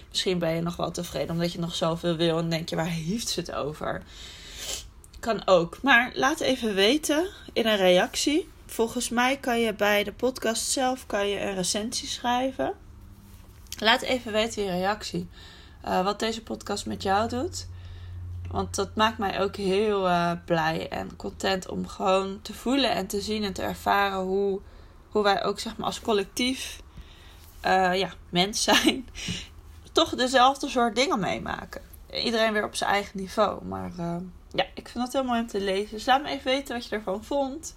Misschien 0.08 0.38
ben 0.38 0.54
je 0.54 0.60
nog 0.60 0.76
wel 0.76 0.90
tevreden 0.90 1.30
omdat 1.30 1.52
je 1.52 1.58
nog 1.58 1.74
zoveel 1.74 2.16
wil 2.16 2.38
en 2.38 2.50
denk 2.50 2.68
je, 2.68 2.76
waar 2.76 2.86
heeft 2.86 3.28
ze 3.28 3.40
het 3.40 3.52
over? 3.52 4.02
Kan 5.20 5.46
ook. 5.46 5.82
Maar 5.82 6.10
laat 6.14 6.40
even 6.40 6.74
weten 6.74 7.28
in 7.52 7.66
een 7.66 7.76
reactie. 7.76 8.48
Volgens 8.70 9.08
mij 9.08 9.36
kan 9.36 9.60
je 9.60 9.74
bij 9.74 10.04
de 10.04 10.12
podcast 10.12 10.70
zelf 10.70 11.06
kan 11.06 11.28
je 11.28 11.40
een 11.40 11.54
recensie 11.54 12.08
schrijven. 12.08 12.74
Laat 13.78 14.02
even 14.02 14.32
weten 14.32 14.62
in 14.62 14.70
reactie 14.70 15.28
uh, 15.84 16.04
wat 16.04 16.18
deze 16.18 16.42
podcast 16.42 16.86
met 16.86 17.02
jou 17.02 17.28
doet. 17.28 17.68
Want 18.50 18.74
dat 18.74 18.94
maakt 18.94 19.18
mij 19.18 19.40
ook 19.40 19.56
heel 19.56 20.08
uh, 20.08 20.32
blij 20.44 20.88
en 20.88 21.16
content 21.16 21.68
om 21.68 21.86
gewoon 21.86 22.38
te 22.42 22.54
voelen 22.54 22.90
en 22.90 23.06
te 23.06 23.20
zien 23.20 23.44
en 23.44 23.52
te 23.52 23.62
ervaren 23.62 24.18
hoe, 24.18 24.60
hoe 25.08 25.22
wij 25.22 25.44
ook 25.44 25.60
zeg 25.60 25.76
maar 25.76 25.86
als 25.86 26.00
collectief 26.00 26.80
uh, 27.66 27.98
ja, 27.98 28.12
mens 28.28 28.62
zijn. 28.62 29.08
toch 29.92 30.14
dezelfde 30.14 30.68
soort 30.68 30.96
dingen 30.96 31.20
meemaken. 31.20 31.82
Iedereen 32.12 32.52
weer 32.52 32.64
op 32.64 32.74
zijn 32.74 32.90
eigen 32.90 33.18
niveau. 33.18 33.64
Maar 33.64 33.92
ja, 34.52 34.64
ik 34.74 34.88
vind 34.88 35.04
dat 35.04 35.12
heel 35.12 35.24
mooi 35.24 35.40
om 35.40 35.46
te 35.46 35.60
lezen. 35.60 35.90
Dus 35.90 36.06
laat 36.06 36.22
me 36.22 36.28
even 36.28 36.44
weten 36.44 36.74
wat 36.74 36.86
je 36.86 36.96
ervan 36.96 37.24
vond. 37.24 37.74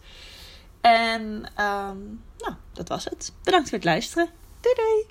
En 0.81 1.21
um, 1.59 2.23
nou, 2.37 2.53
dat 2.73 2.87
was 2.87 3.05
het. 3.05 3.33
Bedankt 3.43 3.69
voor 3.69 3.77
het 3.77 3.87
luisteren. 3.87 4.29
Doei 4.61 4.75
doei! 4.75 5.10